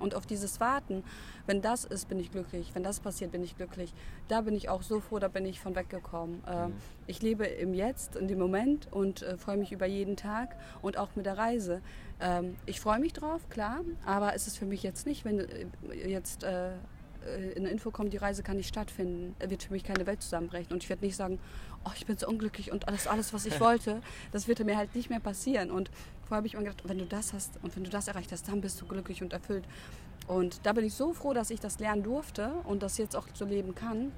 [0.00, 1.04] Und auf dieses Warten,
[1.46, 2.70] wenn das ist, bin ich glücklich.
[2.74, 3.92] Wenn das passiert, bin ich glücklich.
[4.28, 6.42] Da bin ich auch so froh, da bin ich von weggekommen.
[6.46, 6.74] Ähm, mhm.
[7.06, 10.96] Ich lebe im Jetzt, in dem Moment und äh, freue mich über jeden Tag und
[10.96, 11.82] auch mit der Reise.
[12.20, 15.66] Ähm, ich freue mich drauf, klar, aber es ist für mich jetzt nicht, wenn äh,
[16.08, 16.44] jetzt...
[17.26, 20.22] Äh, in der Info kommt, die Reise kann nicht stattfinden, wird für mich keine Welt
[20.22, 20.72] zusammenbrechen.
[20.72, 21.38] Und ich werde nicht sagen,
[21.84, 24.00] oh, ich bin so unglücklich und alles, alles, was ich wollte,
[24.32, 25.70] das wird mir halt nicht mehr passieren.
[25.70, 25.90] Und
[26.22, 28.48] vorher habe ich mir gedacht, wenn du das hast und wenn du das erreicht hast,
[28.48, 29.64] dann bist du glücklich und erfüllt.
[30.26, 33.26] Und da bin ich so froh, dass ich das lernen durfte und das jetzt auch
[33.34, 34.12] so leben kann,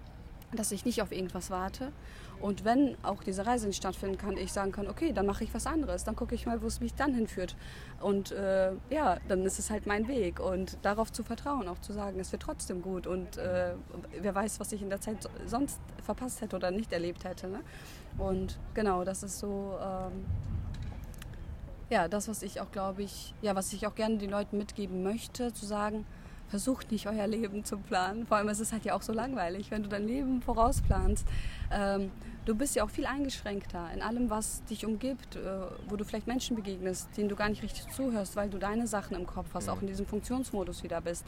[0.56, 1.92] dass ich nicht auf irgendwas warte.
[2.40, 5.54] Und wenn auch diese Reise nicht stattfinden kann, ich sagen kann, okay, dann mache ich
[5.54, 7.56] was anderes, dann gucke ich mal, wo es mich dann hinführt.
[8.00, 10.40] Und äh, ja, dann ist es halt mein Weg.
[10.40, 13.06] Und darauf zu vertrauen, auch zu sagen, es wird trotzdem gut.
[13.06, 13.74] Und äh,
[14.20, 17.48] wer weiß, was ich in der Zeit sonst verpasst hätte oder nicht erlebt hätte.
[17.48, 17.60] Ne?
[18.18, 19.78] Und genau, das ist so.
[19.80, 20.24] Ähm,
[21.90, 25.02] ja, das, was ich auch, glaube ich, ja, was ich auch gerne den Leuten mitgeben
[25.02, 26.06] möchte, zu sagen,
[26.54, 28.28] versucht nicht euer Leben zu planen.
[28.28, 31.26] Vor allem ist es halt ja auch so langweilig, wenn du dein Leben vorausplanst.
[31.72, 32.12] Ähm,
[32.44, 35.40] du bist ja auch viel eingeschränkter in allem, was dich umgibt, äh,
[35.88, 39.16] wo du vielleicht Menschen begegnest, denen du gar nicht richtig zuhörst, weil du deine Sachen
[39.16, 41.26] im Kopf hast, auch in diesem Funktionsmodus wieder bist.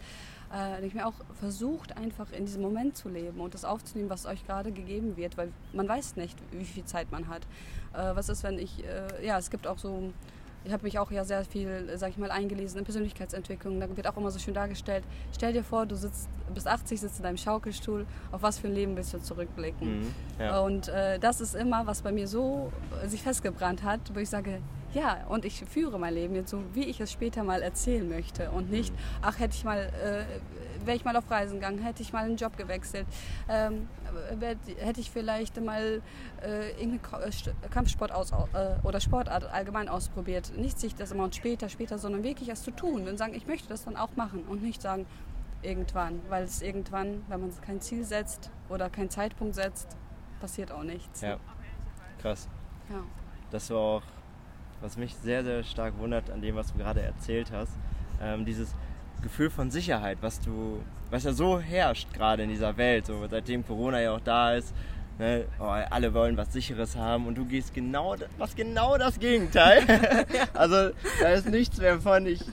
[0.54, 4.26] Äh, ich mir auch versucht, einfach in diesem Moment zu leben und das aufzunehmen, was
[4.26, 7.42] euch gerade gegeben wird, weil man weiß nicht, wie viel Zeit man hat.
[7.94, 10.12] Äh, was ist, wenn ich, äh, ja, es gibt auch so
[10.66, 13.78] ich habe mich auch ja sehr viel, sag ich mal, eingelesen in Persönlichkeitsentwicklung.
[13.78, 15.04] Da wird auch immer so schön dargestellt.
[15.32, 18.04] Stell dir vor, du sitzt bis 80, sitzt in deinem Schaukelstuhl.
[18.32, 20.00] Auf was für ein Leben willst du zurückblicken?
[20.00, 20.60] Mhm, ja.
[20.60, 24.28] Und äh, das ist immer, was bei mir so äh, sich festgebrannt hat, wo ich
[24.28, 24.60] sage,
[24.92, 28.50] ja, und ich führe mein Leben jetzt so, wie ich es später mal erzählen möchte
[28.50, 28.98] und nicht, mhm.
[29.22, 30.24] ach, hätte ich mal, äh,
[30.86, 33.06] wäre ich mal auf Reisen gegangen, hätte ich mal einen Job gewechselt,
[33.48, 33.88] ähm,
[34.78, 36.02] hätte ich vielleicht mal
[36.42, 38.34] äh, irgendeine äh, Kampfsport aus, äh,
[38.82, 40.52] oder Sportart allgemein ausprobiert.
[40.56, 43.46] Nicht sich das immer und später, später, sondern wirklich erst zu tun und sagen, ich
[43.46, 45.06] möchte das dann auch machen und nicht sagen,
[45.62, 49.96] irgendwann, weil es irgendwann, wenn man kein Ziel setzt oder keinen Zeitpunkt setzt,
[50.40, 51.20] passiert auch nichts.
[51.20, 51.38] Ja,
[52.20, 52.48] krass.
[52.88, 53.02] Ja.
[53.50, 54.02] Das war auch,
[54.80, 57.72] was mich sehr, sehr stark wundert an dem, was du gerade erzählt hast,
[58.20, 58.74] ähm, dieses
[59.22, 63.66] Gefühl von Sicherheit, was du, was ja so herrscht gerade in dieser Welt, so seitdem
[63.66, 64.74] Corona ja auch da ist.
[65.18, 65.46] Ne?
[65.58, 69.82] Oh, alle wollen was Sicheres haben und du gehst genau, was genau das Gegenteil.
[70.52, 72.44] also da ist nichts mehr von ich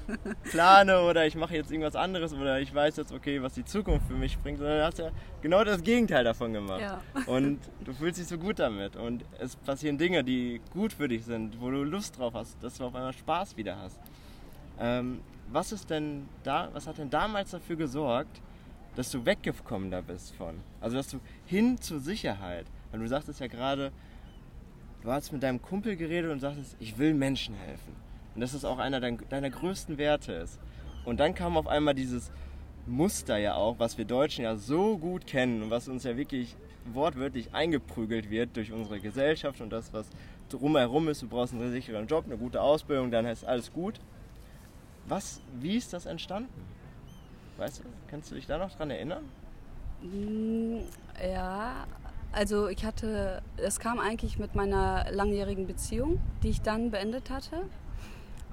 [0.49, 4.07] plane oder ich mache jetzt irgendwas anderes oder ich weiß jetzt okay, was die Zukunft
[4.07, 5.09] für mich bringt, sondern du hast ja
[5.41, 6.79] genau das Gegenteil davon gemacht.
[6.79, 7.01] Ja.
[7.25, 11.25] Und du fühlst dich so gut damit und es passieren Dinge, die gut für dich
[11.25, 13.99] sind, wo du Lust drauf hast, dass du auf einmal Spaß wieder hast.
[14.79, 15.19] Ähm,
[15.51, 18.41] was ist denn da, was hat denn damals dafür gesorgt,
[18.95, 20.55] dass du weggekommen da bist von?
[20.81, 23.91] Also dass du hin zur Sicherheit, weil du sagtest ja gerade,
[25.01, 27.95] du hast mit deinem Kumpel geredet und sagtest, ich will Menschen helfen.
[28.35, 30.59] Und dass das auch einer deiner größten Werte ist.
[31.05, 32.31] Und dann kam auf einmal dieses
[32.85, 36.55] Muster ja auch, was wir Deutschen ja so gut kennen und was uns ja wirklich
[36.93, 40.09] wortwörtlich eingeprügelt wird durch unsere Gesellschaft und das, was
[40.49, 41.21] drumherum ist.
[41.21, 43.99] Du brauchst einen sicheren Job, eine gute Ausbildung, dann heißt alles gut.
[45.07, 46.49] Was, wie ist das entstanden?
[47.57, 49.23] Weißt du, kannst du dich da noch dran erinnern?
[50.01, 50.79] Mm,
[51.21, 51.85] ja,
[52.31, 57.63] also ich hatte, es kam eigentlich mit meiner langjährigen Beziehung, die ich dann beendet hatte.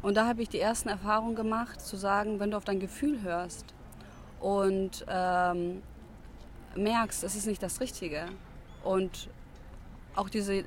[0.03, 3.23] Und da habe ich die ersten Erfahrungen gemacht, zu sagen, wenn du auf dein Gefühl
[3.23, 3.67] hörst
[4.41, 5.83] und ähm,
[6.75, 8.27] merkst, es ist nicht das Richtige
[8.83, 9.29] und
[10.17, 10.65] auch diese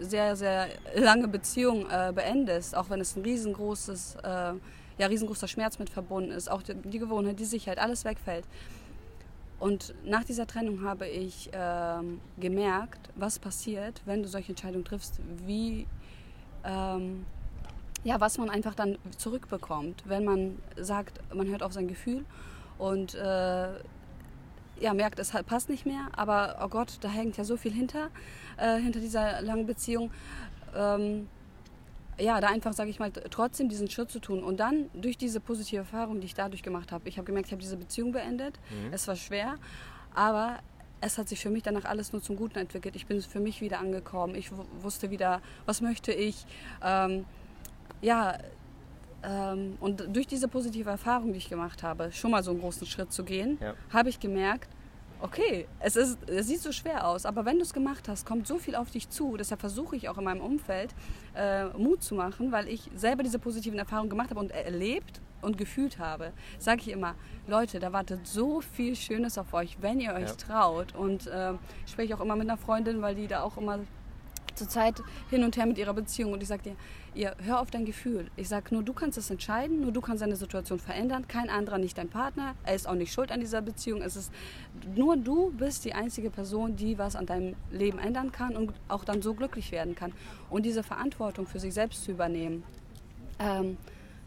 [0.00, 4.52] sehr, sehr lange Beziehung äh, beendest, auch wenn es ein riesengroßes äh,
[4.98, 8.44] ja, riesengroßer Schmerz mit verbunden ist, auch die, die Gewohnheit, die Sicherheit, alles wegfällt.
[9.60, 15.20] Und nach dieser Trennung habe ich ähm, gemerkt, was passiert, wenn du solche Entscheidungen triffst,
[15.46, 15.86] wie,
[16.64, 17.26] ähm,
[18.04, 22.24] ja, was man einfach dann zurückbekommt, wenn man sagt, man hört auf sein Gefühl
[22.78, 23.68] und äh,
[24.80, 28.10] ja, merkt, es passt nicht mehr, aber oh Gott, da hängt ja so viel hinter,
[28.58, 30.12] äh, hinter dieser langen Beziehung.
[30.76, 31.26] Ähm,
[32.20, 34.42] ja, da einfach, sage ich mal, trotzdem diesen Schritt zu tun.
[34.42, 37.52] Und dann durch diese positive Erfahrung, die ich dadurch gemacht habe, ich habe gemerkt, ich
[37.52, 38.58] habe diese Beziehung beendet.
[38.70, 38.92] Mhm.
[38.92, 39.56] Es war schwer,
[40.14, 40.58] aber
[41.00, 42.96] es hat sich für mich danach alles nur zum Guten entwickelt.
[42.96, 44.34] Ich bin für mich wieder angekommen.
[44.34, 44.50] Ich
[44.82, 46.44] wusste wieder, was möchte ich.
[46.82, 47.24] Ähm,
[48.00, 48.38] ja,
[49.22, 52.86] ähm, und durch diese positive Erfahrung, die ich gemacht habe, schon mal so einen großen
[52.86, 53.74] Schritt zu gehen, ja.
[53.92, 54.68] habe ich gemerkt,
[55.20, 58.46] okay, es, ist, es sieht so schwer aus, aber wenn du es gemacht hast, kommt
[58.46, 59.36] so viel auf dich zu.
[59.36, 60.94] Deshalb versuche ich auch in meinem Umfeld
[61.34, 65.56] äh, Mut zu machen, weil ich selber diese positiven Erfahrungen gemacht habe und erlebt und
[65.56, 66.32] gefühlt habe.
[66.58, 67.14] Sage ich immer,
[67.46, 70.34] Leute, da wartet so viel Schönes auf euch, wenn ihr euch ja.
[70.34, 70.94] traut.
[70.94, 71.54] Und äh,
[71.86, 73.80] spreche auch immer mit einer Freundin, weil die da auch immer
[74.58, 76.32] zur Zeit hin und her mit ihrer Beziehung.
[76.32, 76.76] Und ich sage dir,
[77.14, 78.30] ihr, hör auf dein Gefühl.
[78.36, 81.26] Ich sage nur, du kannst es entscheiden, nur du kannst deine Situation verändern.
[81.28, 82.54] Kein anderer, nicht dein Partner.
[82.64, 84.02] Er ist auch nicht schuld an dieser Beziehung.
[84.02, 84.32] Es ist
[84.94, 89.04] nur du bist die einzige Person, die was an deinem Leben ändern kann und auch
[89.04, 90.12] dann so glücklich werden kann.
[90.50, 92.64] Und diese Verantwortung für sich selbst zu übernehmen.
[93.38, 93.76] Ähm,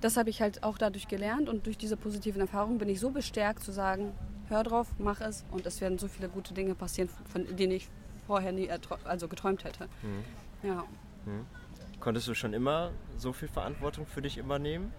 [0.02, 3.12] das habe ich halt auch dadurch gelernt und durch diese positiven Erfahrungen bin ich so
[3.12, 4.12] bestärkt zu sagen,
[4.50, 7.88] hör drauf, mach es und es werden so viele gute Dinge passieren, von denen ich
[8.32, 8.70] vorher nie
[9.04, 9.89] also geträumt hätte.
[10.04, 10.70] Mhm.
[10.70, 10.86] Ja.
[11.26, 11.46] Mhm.
[12.00, 14.94] Konntest du schon immer so viel Verantwortung für dich übernehmen?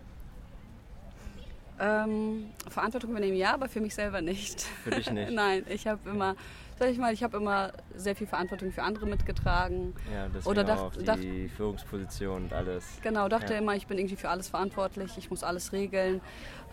[1.81, 4.61] Ähm, Verantwortung übernehmen ja, aber für mich selber nicht.
[4.85, 5.33] Für dich nicht?
[5.42, 6.37] Nein, ich habe immer,
[6.79, 9.95] sag ich mal, ich habe immer sehr viel Verantwortung für andere mitgetragen.
[10.12, 11.21] Ja, das Oder dacht, auch die dacht,
[11.57, 12.85] Führungsposition und alles.
[13.03, 13.61] Genau, dachte ja.
[13.61, 16.21] immer, ich bin irgendwie für alles verantwortlich, ich muss alles regeln.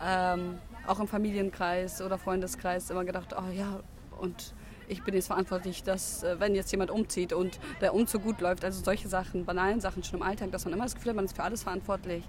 [0.04, 3.80] Ähm, auch im Familienkreis oder Freundeskreis immer gedacht, oh ja,
[4.20, 4.52] und
[4.90, 8.64] ich bin jetzt verantwortlich, dass äh, wenn jetzt jemand umzieht und der Umzug gut läuft,
[8.64, 11.24] also solche Sachen, banalen Sachen schon im Alltag, dass man immer das Gefühl hat, man
[11.24, 12.24] ist für alles verantwortlich.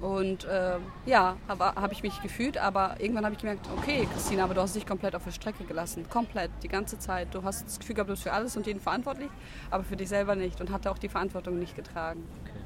[0.00, 4.44] Und äh, ja, habe hab ich mich gefühlt, aber irgendwann habe ich gemerkt, okay, Christina,
[4.44, 6.08] aber du hast dich komplett auf der Strecke gelassen.
[6.10, 7.34] Komplett, die ganze Zeit.
[7.34, 9.30] Du hast das Gefühl gehabt, du bist für alles und jeden verantwortlich,
[9.70, 12.24] aber für dich selber nicht und hatte auch die Verantwortung nicht getragen.
[12.42, 12.60] Okay.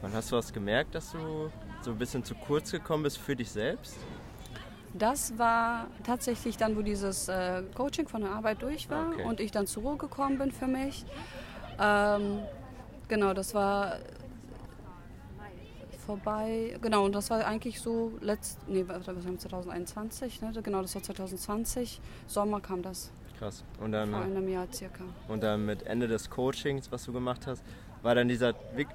[0.00, 1.50] Wann hast du was gemerkt, dass du
[1.82, 3.96] so ein bisschen zu kurz gekommen bist für dich selbst?
[4.98, 9.24] Das war tatsächlich dann, wo dieses äh, Coaching von der Arbeit durch war okay.
[9.24, 11.04] und ich dann zur Ruhe gekommen bin für mich.
[11.78, 12.40] Ähm,
[13.08, 13.98] genau, das war
[16.06, 16.78] vorbei.
[16.80, 20.52] Genau, und das war eigentlich so letzt, nee, was haben wir 2021, ne?
[20.62, 22.00] Genau, das war 2020.
[22.26, 23.10] Sommer kam das.
[23.38, 23.64] Krass.
[23.80, 25.04] Und dann, Vor einem Jahr circa.
[25.28, 27.62] Und dann mit Ende des Coachings, was du gemacht hast,
[28.02, 28.54] war dann dieser,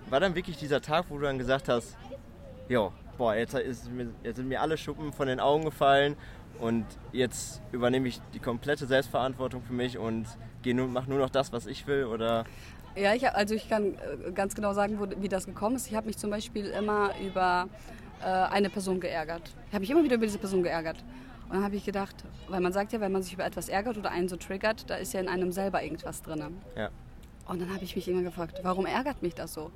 [0.09, 1.95] war dann wirklich dieser Tag, wo du dann gesagt hast,
[2.69, 3.87] jo, boah, jetzt, ist
[4.23, 6.15] jetzt sind mir alle Schuppen von den Augen gefallen
[6.59, 10.25] und jetzt übernehme ich die komplette Selbstverantwortung für mich und
[10.91, 12.45] mache nur noch das, was ich will oder
[12.95, 15.87] ja, ich, also ich kann äh, ganz genau sagen, wo, wie das gekommen ist.
[15.87, 17.69] Ich habe mich zum Beispiel immer über
[18.21, 19.43] äh, eine Person geärgert.
[19.67, 20.97] Ich habe mich immer wieder über diese Person geärgert.
[21.47, 22.15] Und dann habe ich gedacht,
[22.49, 24.95] weil man sagt ja, wenn man sich über etwas ärgert oder einen so triggert, da
[24.95, 26.57] ist ja in einem selber irgendwas drin.
[26.75, 26.89] Ja.
[27.47, 29.71] Und dann habe ich mich immer gefragt, warum ärgert mich das so?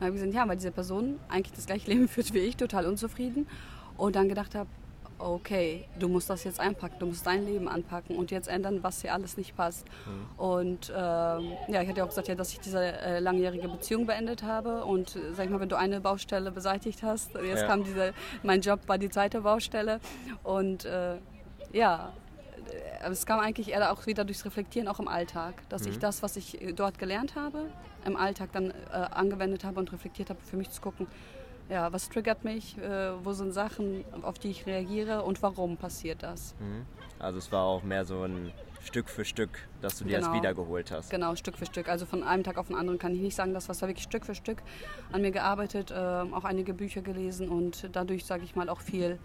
[0.00, 2.56] Dann habe ich gesagt, ja, weil diese Person eigentlich das gleiche Leben führt wie ich,
[2.56, 3.46] total unzufrieden.
[3.96, 4.68] Und dann gedacht habe,
[5.18, 9.02] okay, du musst das jetzt einpacken, du musst dein Leben anpacken und jetzt ändern, was
[9.02, 9.86] hier alles nicht passt.
[10.06, 10.42] Mhm.
[10.42, 14.06] Und ähm, ja, ich hatte ja auch gesagt, ja, dass ich diese äh, langjährige Beziehung
[14.06, 17.66] beendet habe und äh, sag ich mal, wenn du eine Baustelle beseitigt hast, jetzt ja.
[17.66, 20.00] kam diese, mein Job war die zweite Baustelle
[20.42, 21.16] und äh,
[21.72, 22.14] ja,
[23.10, 25.90] es kam eigentlich eher auch wieder durchs Reflektieren, auch im Alltag, dass mhm.
[25.90, 27.66] ich das, was ich äh, dort gelernt habe,
[28.04, 31.06] im Alltag dann äh, angewendet habe und reflektiert habe, für mich zu gucken,
[31.68, 36.22] ja, was triggert mich, äh, wo sind Sachen, auf die ich reagiere und warum passiert
[36.22, 36.54] das.
[36.58, 36.84] Mhm.
[37.18, 38.52] Also es war auch mehr so ein
[38.82, 39.50] Stück für Stück,
[39.82, 40.28] dass du dir genau.
[40.28, 41.10] das wiedergeholt hast.
[41.10, 41.88] Genau, Stück für Stück.
[41.88, 44.26] Also von einem Tag auf den anderen kann ich nicht sagen, das war wirklich Stück
[44.26, 44.62] für Stück
[45.12, 49.18] an mir gearbeitet, äh, auch einige Bücher gelesen und dadurch, sage ich mal, auch viel,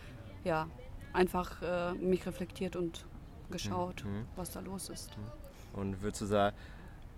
[0.44, 0.68] ja,
[1.14, 3.06] einfach äh, mich reflektiert und
[3.52, 4.12] geschaut, mhm.
[4.12, 4.26] mhm.
[4.36, 5.18] was da los ist.
[5.18, 5.80] Mhm.
[5.80, 6.56] Und würdest du sagen,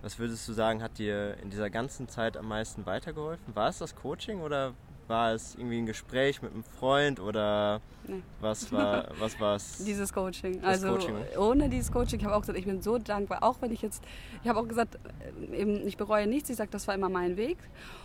[0.02, 3.56] was würdest du sagen, hat dir in dieser ganzen Zeit am meisten weitergeholfen?
[3.56, 4.74] War es das Coaching oder
[5.08, 8.22] war es irgendwie ein Gespräch mit einem Freund oder nee.
[8.42, 9.78] was war was war's?
[9.86, 10.64] Dieses Coaching.
[10.64, 11.16] also Coaching.
[11.38, 14.04] ohne dieses Coaching, ich habe auch gesagt, ich bin so dankbar, auch wenn ich jetzt,
[14.44, 15.00] ich habe auch gesagt,
[15.52, 17.58] äh, eben, ich bereue nichts, ich sage, das war immer mein Weg.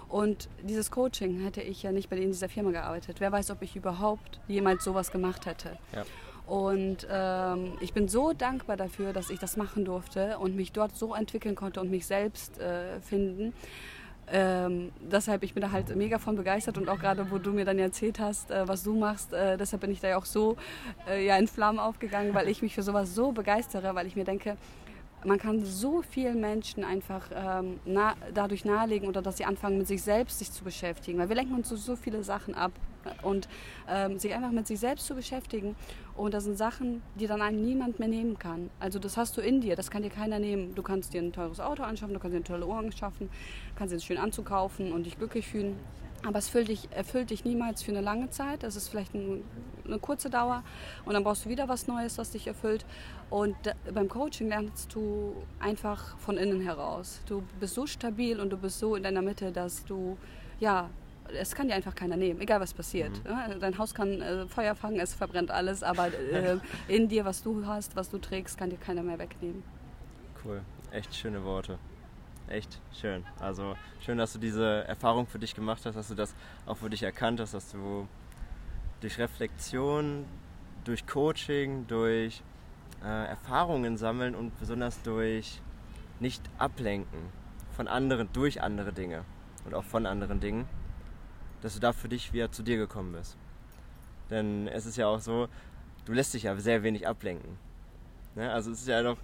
[0.09, 3.21] Und dieses Coaching hätte ich ja nicht bei in dieser Firma gearbeitet.
[3.21, 5.79] Wer weiß, ob ich überhaupt jemals sowas gemacht hätte.
[5.93, 6.05] Ja.
[6.53, 10.95] Und ähm, ich bin so dankbar dafür, dass ich das machen durfte und mich dort
[10.95, 13.55] so entwickeln konnte und mich selbst äh, finden.
[14.31, 17.65] Ähm, deshalb, ich bin da halt mega von begeistert und auch gerade, wo du mir
[17.65, 20.59] dann erzählt hast, äh, was du machst, äh, deshalb bin ich da ja auch so
[21.09, 24.25] äh, ja, in Flammen aufgegangen, weil ich mich für sowas so begeistere, weil ich mir
[24.25, 24.59] denke,
[25.25, 29.87] man kann so vielen Menschen einfach ähm, na, dadurch nahelegen oder dass sie anfangen, mit
[29.87, 31.19] sich selbst sich zu beschäftigen.
[31.19, 32.73] Weil wir lenken uns so, so viele Sachen ab
[33.23, 33.49] und
[33.89, 35.77] ähm, sich einfach mit sich selbst zu beschäftigen.
[36.17, 38.71] Und das sind Sachen, die dann einem niemand mehr nehmen kann.
[38.81, 40.75] Also das hast du in dir, das kann dir keiner nehmen.
[40.75, 43.31] Du kannst dir ein teures Auto anschaffen, du kannst dir eine tolle Ohren schaffen,
[43.77, 45.77] kannst dir einen schönen Anzug kaufen und dich glücklich fühlen.
[46.25, 48.63] Aber es dich, erfüllt dich niemals für eine lange Zeit.
[48.63, 49.43] Das ist vielleicht ein,
[49.85, 50.63] eine kurze Dauer
[51.05, 52.85] und dann brauchst du wieder was Neues, was dich erfüllt.
[53.29, 57.21] Und da, beim Coaching lernst du einfach von innen heraus.
[57.27, 60.17] Du bist so stabil und du bist so in deiner Mitte, dass du,
[60.61, 60.91] ja,
[61.39, 63.13] es kann dir einfach keiner nehmen, egal was passiert.
[63.25, 63.61] Mhm.
[63.61, 67.67] Dein Haus kann äh, Feuer fangen, es verbrennt alles, aber äh, in dir, was du
[67.67, 69.63] hast, was du trägst, kann dir keiner mehr wegnehmen.
[70.45, 70.61] Cool,
[70.93, 71.79] echt schöne Worte
[72.53, 73.25] echt schön.
[73.41, 76.35] Also schön, dass du diese Erfahrung für dich gemacht hast, dass du das
[76.67, 78.07] auch für dich erkannt hast, dass du
[79.01, 80.27] durch Reflexion,
[80.85, 82.43] durch Coaching, durch
[83.03, 85.61] äh, Erfahrungen sammeln und besonders durch
[86.21, 87.21] nicht ablenken
[87.75, 89.25] von anderen, durch andere Dinge
[89.65, 90.67] und auch von anderen Dingen,
[91.63, 93.37] dass du da für dich wieder zu dir gekommen bist.
[94.31, 95.49] Denn es ist ja auch so,
[96.05, 97.57] du lässt dich ja sehr wenig ablenken.
[98.35, 98.53] Ne?
[98.53, 99.19] Also es ist ja doch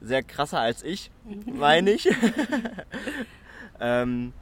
[0.00, 1.10] sehr krasser als ich,
[1.46, 2.08] meine ich.
[3.80, 4.32] ähm,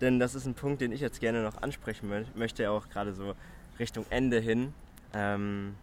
[0.00, 3.34] denn das ist ein Punkt, den ich jetzt gerne noch ansprechen möchte, auch gerade so
[3.78, 4.74] Richtung Ende hin.
[5.14, 5.74] Ähm,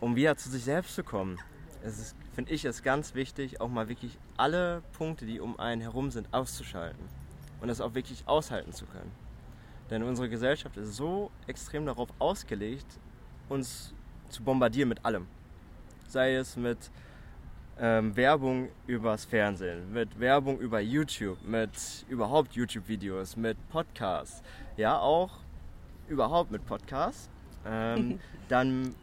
[0.00, 1.38] um wieder zu sich selbst zu kommen.
[1.82, 5.80] Es ist, finde ich, es ganz wichtig, auch mal wirklich alle Punkte, die um einen
[5.80, 7.04] herum sind, auszuschalten
[7.60, 9.10] und das auch wirklich aushalten zu können.
[9.90, 12.86] Denn unsere Gesellschaft ist so extrem darauf ausgelegt,
[13.48, 13.92] uns
[14.28, 15.26] zu bombardieren mit allem.
[16.06, 16.78] Sei es mit
[17.78, 24.42] ähm, Werbung übers Fernsehen, mit Werbung über YouTube, mit überhaupt YouTube-Videos, mit Podcasts,
[24.76, 25.38] ja auch
[26.08, 27.28] überhaupt mit Podcasts.
[27.66, 28.94] Ähm, dann,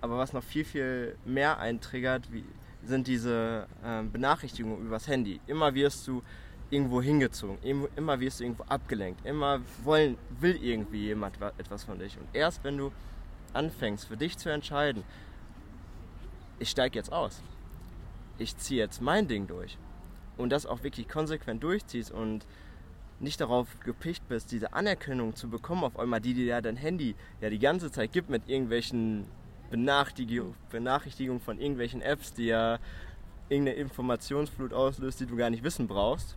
[0.00, 2.44] aber was noch viel, viel mehr eintriggert, wie,
[2.84, 5.40] sind diese ähm, Benachrichtigungen übers Handy.
[5.46, 6.22] Immer wirst du
[6.70, 7.58] irgendwo hingezogen,
[7.94, 12.16] immer wirst du irgendwo abgelenkt, immer wollen, will irgendwie jemand etwas von dich.
[12.18, 12.92] Und erst wenn du
[13.52, 15.04] anfängst, für dich zu entscheiden,
[16.58, 17.40] ich steige jetzt aus,
[18.38, 19.78] ich ziehe jetzt mein Ding durch.
[20.36, 22.44] Und das auch wirklich konsequent durchziehst und
[23.20, 27.14] nicht darauf gepicht bist, diese Anerkennung zu bekommen auf einmal, die dir ja dein Handy
[27.40, 29.24] ja die ganze Zeit gibt mit irgendwelchen
[29.70, 32.78] Benachrichtigungen Benachrichtigung von irgendwelchen Apps, die ja
[33.48, 36.36] irgendeine Informationsflut auslöst, die du gar nicht wissen brauchst,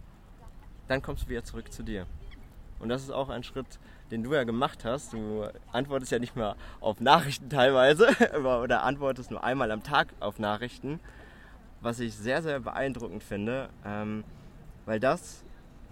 [0.89, 2.05] dann kommst du wieder zurück zu dir.
[2.79, 3.79] Und das ist auch ein Schritt,
[4.11, 5.13] den du ja gemacht hast.
[5.13, 8.07] Du antwortest ja nicht mehr auf Nachrichten teilweise
[8.43, 10.99] oder antwortest nur einmal am Tag auf Nachrichten,
[11.81, 14.23] was ich sehr, sehr beeindruckend finde, ähm,
[14.85, 15.43] weil das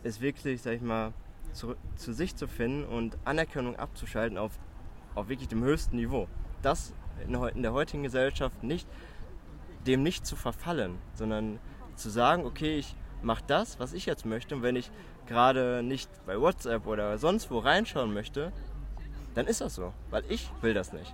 [0.04, 1.14] ist wirklich, sag ich mal,
[1.54, 4.52] zu, zu sich zu finden und Anerkennung abzuschalten auf,
[5.16, 6.28] auf wirklich dem höchsten Niveau.
[6.62, 6.94] Das
[7.26, 8.88] in, in der heutigen Gesellschaft nicht,
[9.86, 11.60] dem nicht zu verfallen, sondern
[11.96, 14.92] zu sagen, okay, ich mache das, was ich jetzt möchte und wenn ich
[15.26, 18.52] gerade nicht bei WhatsApp oder sonst wo reinschauen möchte,
[19.36, 21.14] dann ist das so, weil ich will das nicht.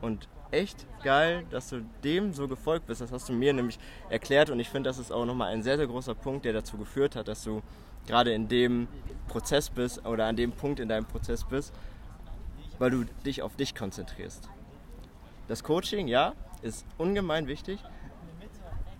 [0.00, 3.00] Und echt geil, dass du dem so gefolgt bist.
[3.00, 5.76] Das hast du mir nämlich erklärt und ich finde, das ist auch nochmal ein sehr,
[5.76, 7.62] sehr großer Punkt, der dazu geführt hat, dass du
[8.06, 8.88] gerade in dem
[9.28, 11.74] Prozess bist oder an dem Punkt in deinem Prozess bist,
[12.78, 14.48] weil du dich auf dich konzentrierst.
[15.46, 17.80] Das Coaching, ja, ist ungemein wichtig.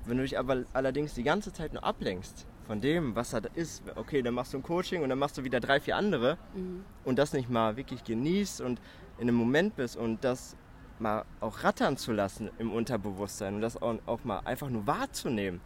[0.09, 3.83] Wenn du dich aber allerdings die ganze Zeit nur ablenkst von dem, was da ist,
[3.95, 6.83] okay, dann machst du ein Coaching und dann machst du wieder drei, vier andere mhm.
[7.05, 8.81] und das nicht mal wirklich genießt und
[9.19, 10.57] in einem Moment bist und das
[10.99, 15.61] mal auch rattern zu lassen im Unterbewusstsein und das auch, auch mal einfach nur wahrzunehmen,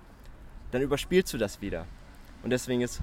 [0.72, 1.86] dann überspielst du das wieder.
[2.43, 3.01] Und deswegen ist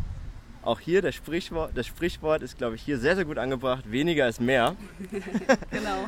[0.62, 4.28] auch hier das Sprichwort, das Sprichwort ist, glaube ich, hier sehr, sehr gut angebracht, weniger
[4.28, 4.76] ist mehr.
[5.72, 6.06] genau.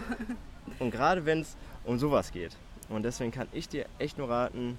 [0.80, 1.56] Und gerade wenn es
[1.86, 2.58] um sowas geht.
[2.90, 4.78] Und deswegen kann ich dir echt nur raten,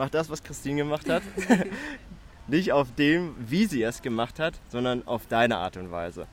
[0.00, 1.22] mach das, was Christine gemacht hat.
[2.46, 6.26] Nicht auf dem, wie sie es gemacht hat, sondern auf deine Art und Weise.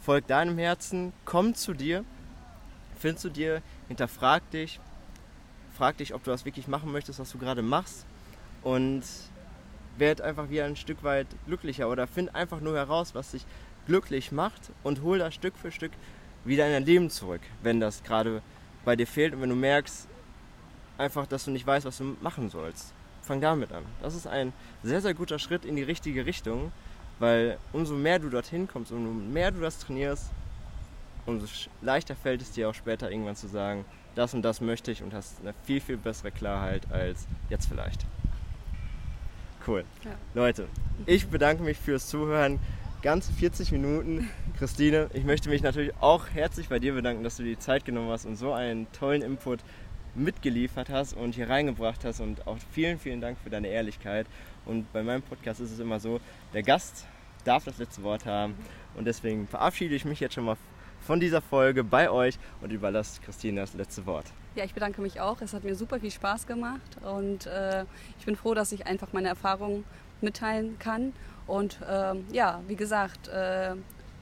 [0.00, 2.02] Folg deinem Herzen, komm zu dir,
[2.98, 4.80] find zu dir, hinterfrag dich,
[5.76, 8.06] frag dich, ob du das wirklich machen möchtest, was du gerade machst
[8.62, 9.02] und
[9.98, 13.44] werd einfach wieder ein Stück weit glücklicher oder find einfach nur heraus, was dich
[13.86, 15.92] glücklich macht und hol das Stück für Stück
[16.46, 18.40] wieder in dein Leben zurück, wenn das gerade
[18.86, 20.08] bei dir fehlt und wenn du merkst,
[20.98, 22.92] einfach, dass du nicht weißt, was du machen sollst.
[23.22, 23.84] Fang damit an.
[24.02, 26.72] Das ist ein sehr, sehr guter Schritt in die richtige Richtung,
[27.18, 30.30] weil umso mehr du dorthin kommst, umso mehr du das trainierst,
[31.26, 31.46] umso
[31.80, 33.84] leichter fällt es dir auch später irgendwann zu sagen,
[34.14, 38.06] das und das möchte ich und hast eine viel, viel bessere Klarheit als jetzt vielleicht.
[39.66, 39.84] Cool.
[40.04, 40.10] Ja.
[40.34, 40.68] Leute,
[41.06, 42.60] ich bedanke mich fürs Zuhören.
[43.00, 44.30] Ganze 40 Minuten.
[44.58, 47.84] Christine, ich möchte mich natürlich auch herzlich bei dir bedanken, dass du dir die Zeit
[47.84, 49.60] genommen hast und so einen tollen Input
[50.14, 54.26] mitgeliefert hast und hier reingebracht hast und auch vielen, vielen Dank für deine Ehrlichkeit.
[54.64, 56.20] Und bei meinem Podcast ist es immer so,
[56.52, 57.06] der Gast
[57.44, 58.54] darf das letzte Wort haben
[58.96, 60.56] und deswegen verabschiede ich mich jetzt schon mal
[61.00, 64.26] von dieser Folge bei euch und überlasse Christine das letzte Wort.
[64.54, 65.40] Ja, ich bedanke mich auch.
[65.42, 67.84] Es hat mir super viel Spaß gemacht und äh,
[68.18, 69.84] ich bin froh, dass ich einfach meine Erfahrungen
[70.20, 71.12] mitteilen kann.
[71.46, 73.74] Und äh, ja, wie gesagt, äh,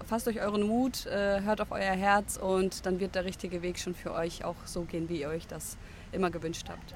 [0.05, 3.79] fasst euch euren Mut, äh, hört auf euer Herz und dann wird der richtige Weg
[3.79, 5.77] schon für euch auch so gehen, wie ihr euch das
[6.13, 6.95] immer gewünscht habt.